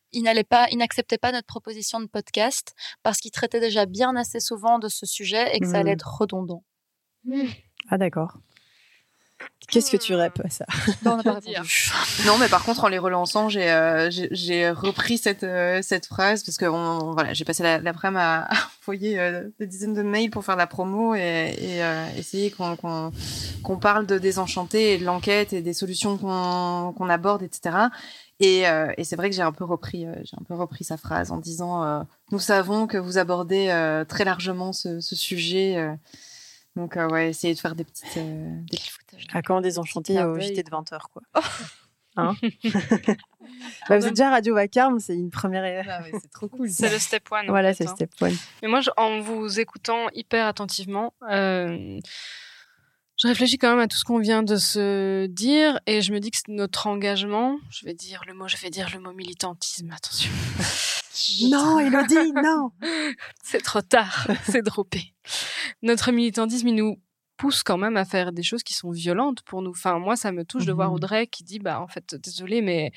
[0.06, 3.86] euh, il n'allait pas, il n'acceptait pas notre proposition de podcast parce qu'il traitait déjà
[3.86, 5.94] bien assez souvent de ce sujet et que ça allait Mhm.
[5.94, 6.62] être redondant.
[7.90, 8.38] Ah, d'accord.
[9.68, 10.64] Qu'est-ce que tu rêpes à ça?
[11.02, 11.40] Bon, on n'a pas.
[12.26, 16.06] Non, mais par contre, en les relançant, j'ai euh, j'ai- j'ai repris cette euh, cette
[16.06, 19.92] phrase parce que on, voilà, j'ai passé la- l'après-midi à, à envoyer euh, des dizaines
[19.92, 21.20] de mails pour faire la promo et,
[21.58, 23.12] et euh, essayer qu'on qu'on
[23.62, 27.76] qu'on parle de désenchanté et de l'enquête et des solutions qu'on qu'on aborde, etc.
[28.40, 30.84] Et, euh, et c'est vrai que j'ai un peu repris euh, j'ai un peu repris
[30.84, 35.16] sa phrase en disant euh, nous savons que vous abordez euh, très largement ce, ce
[35.16, 35.76] sujet.
[35.78, 35.94] euh.
[36.76, 38.78] donc euh, ouais, essayer de faire des petites euh, des
[39.32, 40.38] À quand désenchanté au.
[40.38, 41.22] JT de 20h, quoi.
[42.18, 42.34] Hein
[43.88, 45.84] Bah, Vous êtes déjà à Radio Vacarme, c'est une première.
[45.88, 46.68] Ah, c'est trop cool.
[46.70, 47.44] C'est le step one.
[47.44, 47.94] en Voilà, fait, c'est hein.
[47.94, 48.34] step one.
[48.62, 51.98] Mais moi, je- en vous écoutant hyper attentivement, euh,
[53.18, 56.20] je réfléchis quand même à tout ce qu'on vient de se dire et je me
[56.20, 59.90] dis que notre engagement, je vais dire le mot, je vais dire le mot militantisme,
[59.90, 60.30] attention.
[61.48, 62.70] Non, Elodie, non
[63.42, 65.14] C'est trop tard, c'est droppé.
[65.80, 67.02] Notre militantisme, il nous
[67.38, 69.70] pousse quand même à faire des choses qui sont violentes pour nous.
[69.70, 70.94] Enfin, moi, ça me touche de voir Mhm.
[70.94, 72.92] Audrey qui dit, bah, en fait, désolé, mais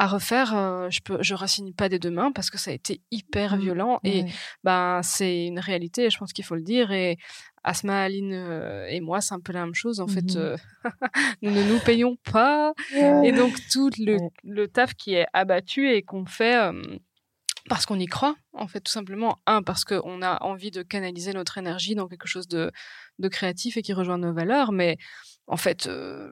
[0.00, 2.74] à refaire, euh, je peux, je rassigne pas des deux mains parce que ça a
[2.74, 3.60] été hyper Mhm.
[3.60, 4.30] violent et Ouais.
[4.62, 7.18] ben c'est une réalité je pense qu'il faut le dire et
[7.64, 10.36] Asma, Aline euh, et moi c'est un peu la même chose en fait Mhm.
[10.36, 10.56] euh,
[11.42, 12.72] nous ne nous payons pas
[13.24, 16.70] et donc tout le, le taf qui est abattu et qu'on fait
[17.68, 21.32] parce qu'on y croit en fait tout simplement un parce qu'on a envie de canaliser
[21.32, 22.70] notre énergie dans quelque chose de,
[23.18, 24.96] de créatif et qui rejoint nos valeurs mais
[25.48, 26.30] en fait euh,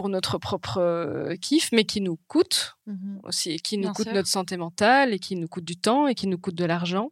[0.00, 2.76] pour notre propre euh, kiff mais qui nous coûte
[3.22, 4.14] aussi, et qui nous Bien coûte sûr.
[4.14, 7.10] notre santé mentale et qui nous coûte du temps et qui nous coûte de l'argent.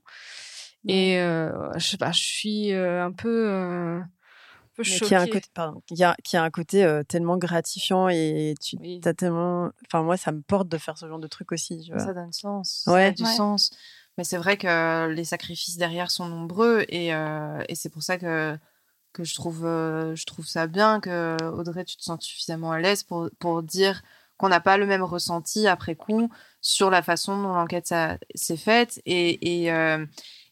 [0.88, 4.08] Et euh, je sais pas, je suis euh, un peu, euh, un
[4.74, 5.06] peu choquée.
[5.08, 8.54] qui a un côté, pardon, qui a, qui a un côté euh, tellement gratifiant et
[8.58, 9.00] tu Oui.
[9.04, 9.70] as tellement.
[9.86, 11.82] Enfin, moi, ça me porte de faire ce genre de truc aussi.
[11.84, 12.00] Tu vois.
[12.00, 12.84] Ça donne sens.
[12.86, 12.92] Ouais.
[12.92, 13.34] Ça a du Ouais.
[13.34, 13.70] sens.
[14.16, 18.16] Mais c'est vrai que les sacrifices derrière sont nombreux et, euh, et c'est pour ça
[18.18, 18.56] que,
[19.18, 22.78] que je, trouve, euh, je trouve ça bien que Audrey, tu te sens suffisamment à
[22.78, 24.02] l'aise pour, pour dire
[24.36, 27.92] qu'on n'a pas le même ressenti après coup sur la façon dont l'enquête
[28.34, 30.06] s'est faite et et euh,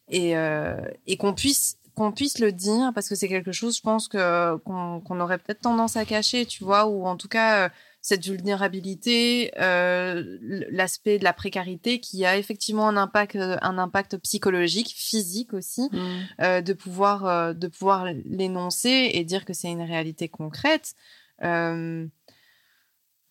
[0.09, 3.83] et, euh, et qu'on puisse qu'on puisse le dire parce que c'est quelque chose je
[3.83, 7.71] pense que qu'on aurait peut-être tendance à cacher tu vois ou en tout cas
[8.09, 10.39] cette vulnérabilité euh,
[10.71, 15.99] l'aspect de la précarité qui a effectivement un impact un impact psychologique physique aussi Mm.
[16.43, 20.95] euh, de pouvoir euh, de pouvoir l'énoncer et dire que c'est une réalité concrète
[21.43, 22.07] euh,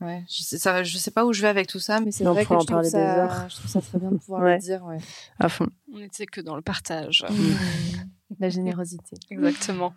[0.01, 2.27] ouais je sais ça je sais pas où je vais avec tout ça mais c'est
[2.27, 4.55] On vrai que je trouve ça je trouve ça très bien de pouvoir Ouais.
[4.55, 4.97] le dire ouais
[5.39, 5.67] À fond.
[5.93, 7.23] On n'était que dans le partage.
[8.39, 9.93] la générosité Exactement.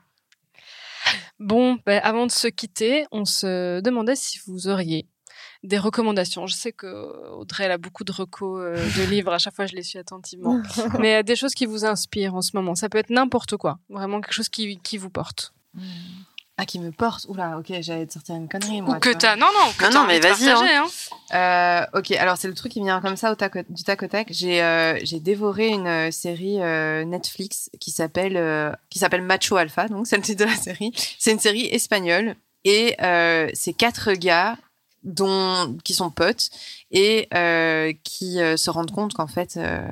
[1.39, 5.07] Bon, ben, avant de se quitter, on se demandait si vous auriez
[5.63, 6.47] des recommandations.
[6.47, 9.33] Je sais que Audrey elle a beaucoup de recos euh, de livres.
[9.33, 10.63] À chaque fois, je les suis attentivement.
[10.99, 12.75] Mais euh, des choses qui vous inspirent en ce moment.
[12.75, 13.79] Ça peut être n'importe quoi.
[13.89, 15.53] Vraiment quelque chose qui, qui vous porte.
[16.61, 19.37] Ah qui me porte oula ok j'allais te sortir une connerie moi Ou que t'as.
[19.37, 20.87] Non, non, que Non, t'as non, mais vas-y, partager, hein.
[21.35, 24.03] Euh, ok, alors c'est le truc qui me vient comme ça au tac, du tac
[24.03, 24.27] au tac.
[24.31, 29.57] J'ai euh, j'ai dévoré une euh, série euh, Netflix qui s'appelle euh, qui s'appelle Macho
[29.57, 30.93] Alpha, donc c'est le titre de la série.
[31.19, 32.35] C'est une série espagnole
[32.65, 34.57] et euh, c'est quatre gars
[35.05, 36.49] dont qui sont potes
[36.91, 39.87] et euh, qui euh, se rendent compte qu'en fait euh,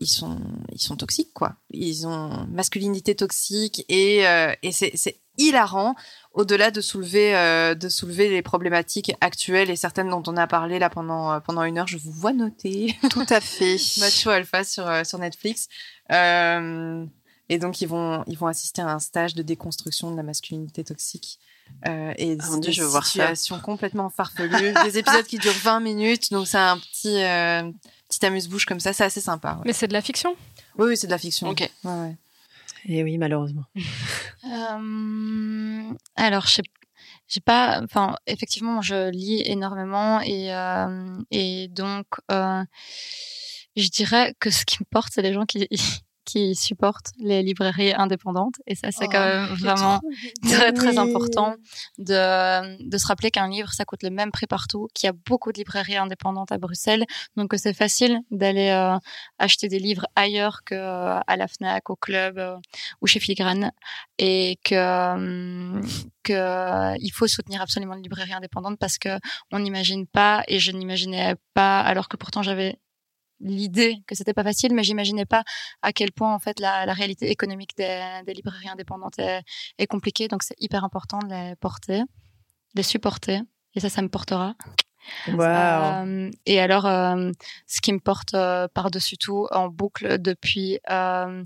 [0.00, 0.38] ils sont
[0.72, 1.56] ils sont toxiques quoi.
[1.70, 4.92] Ils ont masculinité toxique et euh, et c'est
[5.38, 5.94] hilarant
[6.32, 10.78] au-delà de soulever euh, de soulever les problématiques actuelles et certaines dont on a parlé
[10.78, 13.76] là pendant euh, pendant une heure, je vous vois noter Tout à fait.
[13.98, 15.68] Macho Alpha sur euh, sur Netflix.
[17.50, 20.84] Et donc ils vont ils vont assister à un stage de déconstruction de la masculinité
[20.84, 21.38] toxique.
[21.86, 23.10] Euh, et Ah, Dieu, des je veux voir ça.
[23.12, 27.70] situations complètement farfelues, des épisodes qui durent 20 minutes, donc c'est un petit euh,
[28.08, 29.54] petit amuse-bouche comme ça, c'est assez sympa.
[29.54, 29.62] ouais.
[29.66, 30.34] Mais c'est de la fiction?
[30.76, 31.48] Oui, oui, c'est de la fiction.
[31.48, 31.60] Ok.
[31.84, 32.16] Ouais, ouais.
[32.86, 33.64] Et oui, malheureusement.
[34.44, 36.62] Euh, alors, je sais
[37.26, 42.64] j'ai pas, enfin, effectivement, je lis énormément et euh, et donc euh,
[43.76, 45.68] je dirais que ce qui me porte, c'est les gens qui
[46.28, 48.56] qui supportent les librairies indépendantes.
[48.66, 50.00] Et ça, c'est Oh, quand même vraiment
[50.42, 51.54] très très important
[51.96, 52.18] de
[52.86, 55.52] de se rappeler qu'un livre, ça coûte le même prix partout, qu'il y a beaucoup
[55.52, 57.04] de librairies indépendantes à Bruxelles,
[57.36, 58.98] donc que c'est facile d'aller euh,
[59.38, 62.56] acheter des livres ailleurs que euh, à la Fnac, au club euh,
[63.00, 63.72] ou chez Filigrane.
[64.18, 65.80] Et que euh,
[66.24, 69.10] que il faut soutenir absolument les librairies indépendantes parce que
[69.52, 72.78] on n'imagine pas et je n'imaginais pas alors que pourtant j'avais
[73.40, 75.44] l'idée que c'était pas facile mais j'imaginais pas
[75.82, 79.42] à quel point en fait la, la réalité économique des, des librairies indépendantes est,
[79.78, 80.28] est compliquée.
[80.28, 82.06] Donc c'est hyper important de les porter de
[82.76, 83.40] les supporter.
[83.74, 84.54] Et ça ça me portera.
[85.28, 85.38] Waouh.
[85.38, 87.30] euh, et alors, euh,
[87.66, 91.42] ce qui me porte euh, par-dessus tout en boucle depuis euh,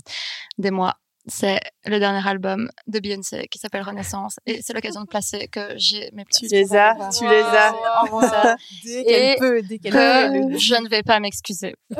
[0.57, 0.95] des mois,
[1.27, 4.35] c'est le dernier album de Beyoncé qui s'appelle Renaissance.
[4.45, 6.41] Et c'est l'occasion de placer que j'ai mes places.
[6.41, 8.55] Tu les as, tu les as.
[8.83, 10.57] Dès qu'elle peut, dès qu'elle peut.
[10.57, 11.75] je ne vais pas m'excuser.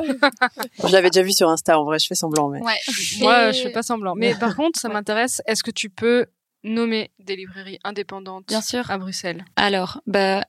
[0.86, 2.48] Je l'avais déjà vu sur Insta, en vrai, je fais semblant.
[2.48, 2.60] Mais...
[2.60, 2.78] Ouais.
[3.20, 4.14] Moi, Et- je fais pas semblant.
[4.14, 5.40] Mais par contre, ça m'intéresse.
[5.46, 6.26] Est-ce que tu peux
[6.64, 8.90] nommer des librairies indépendantes Bien sûr.
[8.90, 10.42] à Bruxelles Alors, bah,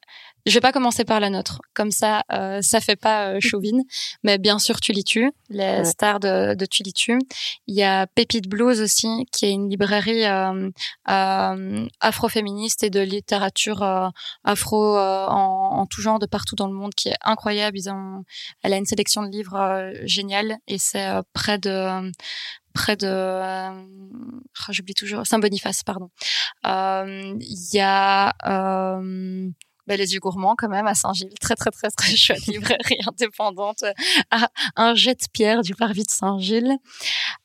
[0.46, 1.60] je vais pas commencer par la nôtre.
[1.74, 3.84] Comme ça, euh, ça fait pas euh, chauvine.
[4.24, 5.84] Mais bien sûr, Tulitu, les Ouais.
[5.84, 7.20] stars de, de Tulitu.
[7.68, 10.70] Il y a Pépite Blues aussi, qui est une librairie euh,
[11.10, 14.08] euh, afroféministe et de littérature euh,
[14.44, 17.78] afro euh, en, en tout genre de partout dans le monde, qui est incroyable.
[17.78, 18.24] Ils ont,
[18.64, 22.12] elle a une sélection de livres euh, géniale et c'est euh, près de
[22.76, 26.12] près de euh, oh, j'oublie toujours Saint-Boniface pardon.
[26.68, 29.50] Euh, il y a euh,
[29.88, 31.34] ben, les yeux gourmands quand même à Saint-Gilles.
[31.42, 33.84] Très très très très chouette librairie indépendante
[34.30, 36.78] à un jet de pierre du parvis de Saint-Gilles.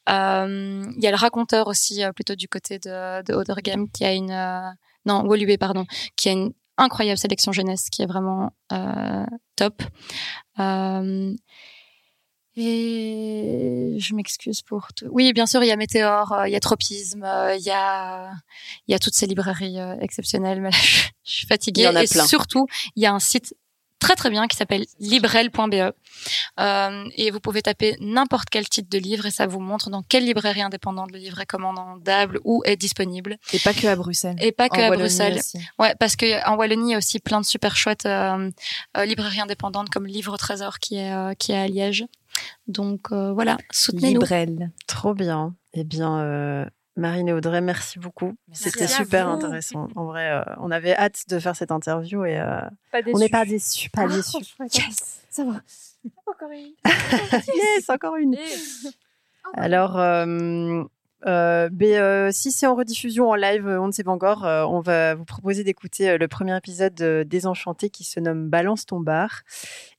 [0.09, 4.77] Il y a le raconteur aussi plutôt du côté de, de qui a une
[5.07, 8.53] non Woluwe pardon qui a une incroyable sélection jeunesse qui est vraiment
[9.57, 9.83] top
[12.57, 15.07] et je m'excuse pour tout.
[15.11, 17.71] Oui, bien sûr, il y a Météor, euh, il y a Tropisme, euh, il y
[17.71, 18.31] a
[18.89, 20.61] il y a toutes ces librairies euh, exceptionnelles.
[20.61, 21.83] Mais là, je, je suis fatiguée.
[21.83, 22.27] Il y en a et plein.
[22.27, 23.55] surtout, il y a un site
[24.01, 25.93] très très bien qui s'appelle librel.be
[26.59, 30.03] euh, et vous pouvez taper n'importe quel titre de livre et ça vous montre dans
[30.03, 34.37] quelle librairie indépendante le livre est commandable ou est disponible Et pas que à Bruxelles.
[34.41, 35.37] et pas que En à Wallonie Bruxelles.
[35.39, 35.59] aussi.
[35.79, 38.51] Ouais, parce que en Wallonie, il y a aussi plein de super chouettes euh,
[38.97, 42.07] euh, librairies indépendantes comme Livre au Trésor qui est euh, qui est à Liège.
[42.67, 44.21] Donc euh, voilà, soutenez-nous.
[44.21, 44.71] Librel.
[44.87, 45.55] Trop bien.
[45.73, 46.65] Eh bien, euh,
[46.97, 48.35] Marine et Audrey, merci beaucoup.
[48.53, 49.35] C'était super vous.
[49.35, 49.89] intéressant.
[49.95, 52.61] En vrai, euh, on avait hâte de faire cette interview et euh,
[53.13, 53.91] on n'est pas déçus.
[53.91, 54.45] Pas déçus.
[54.75, 55.61] Yes, ça va.
[56.27, 56.73] Encore une.
[57.55, 58.37] yes, encore une.
[59.55, 60.83] Alors, euh,
[61.27, 64.45] Euh, mais euh, si c'est en rediffusion en live, euh, on ne sait pas encore.
[64.45, 68.87] Euh, on va vous proposer d'écouter le premier épisode de Désenchanté qui se nomme Balance
[68.87, 69.43] ton bar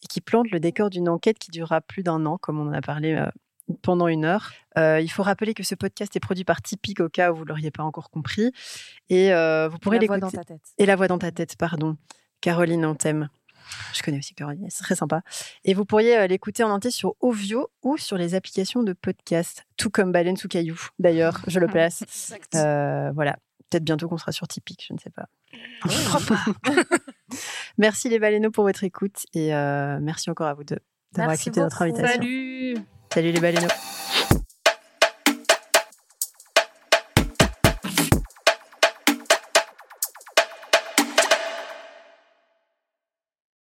[0.04, 2.74] et qui plante le décor d'une enquête qui durera plus d'un an, comme on en
[2.74, 3.24] a parlé
[3.82, 4.52] pendant une heure.
[4.78, 7.72] Il faut rappeler que ce podcast est produit par Tipeee au cas où vous l'auriez
[7.72, 8.52] pas encore compris.
[9.10, 9.32] Et
[9.70, 10.38] vous pourrez La voix l'écouter.
[10.38, 10.62] dans ta tête.
[10.78, 11.98] Et la voix dans ta tête, pardon.
[12.42, 13.30] Caroline, on t'aime.
[13.94, 15.22] Je connais aussi Caroline, c'est très sympa.
[15.64, 19.66] Et vous pourriez euh, l'écouter en entier sur Ovio ou sur les applications de podcast,
[19.78, 20.80] tout comme Baleine sous caillou.
[21.00, 22.04] D'ailleurs, je le place.
[22.56, 23.38] Euh, voilà.
[23.70, 25.28] Peut-être bientôt qu'on sera sur Typique, je ne sais pas.
[27.78, 30.80] merci les baleineaux pour votre écoute et euh, merci encore à vous deux
[31.14, 32.08] d'avoir accepté notre invitation.
[32.08, 32.78] Salut
[33.14, 33.68] Salut les baleineaux.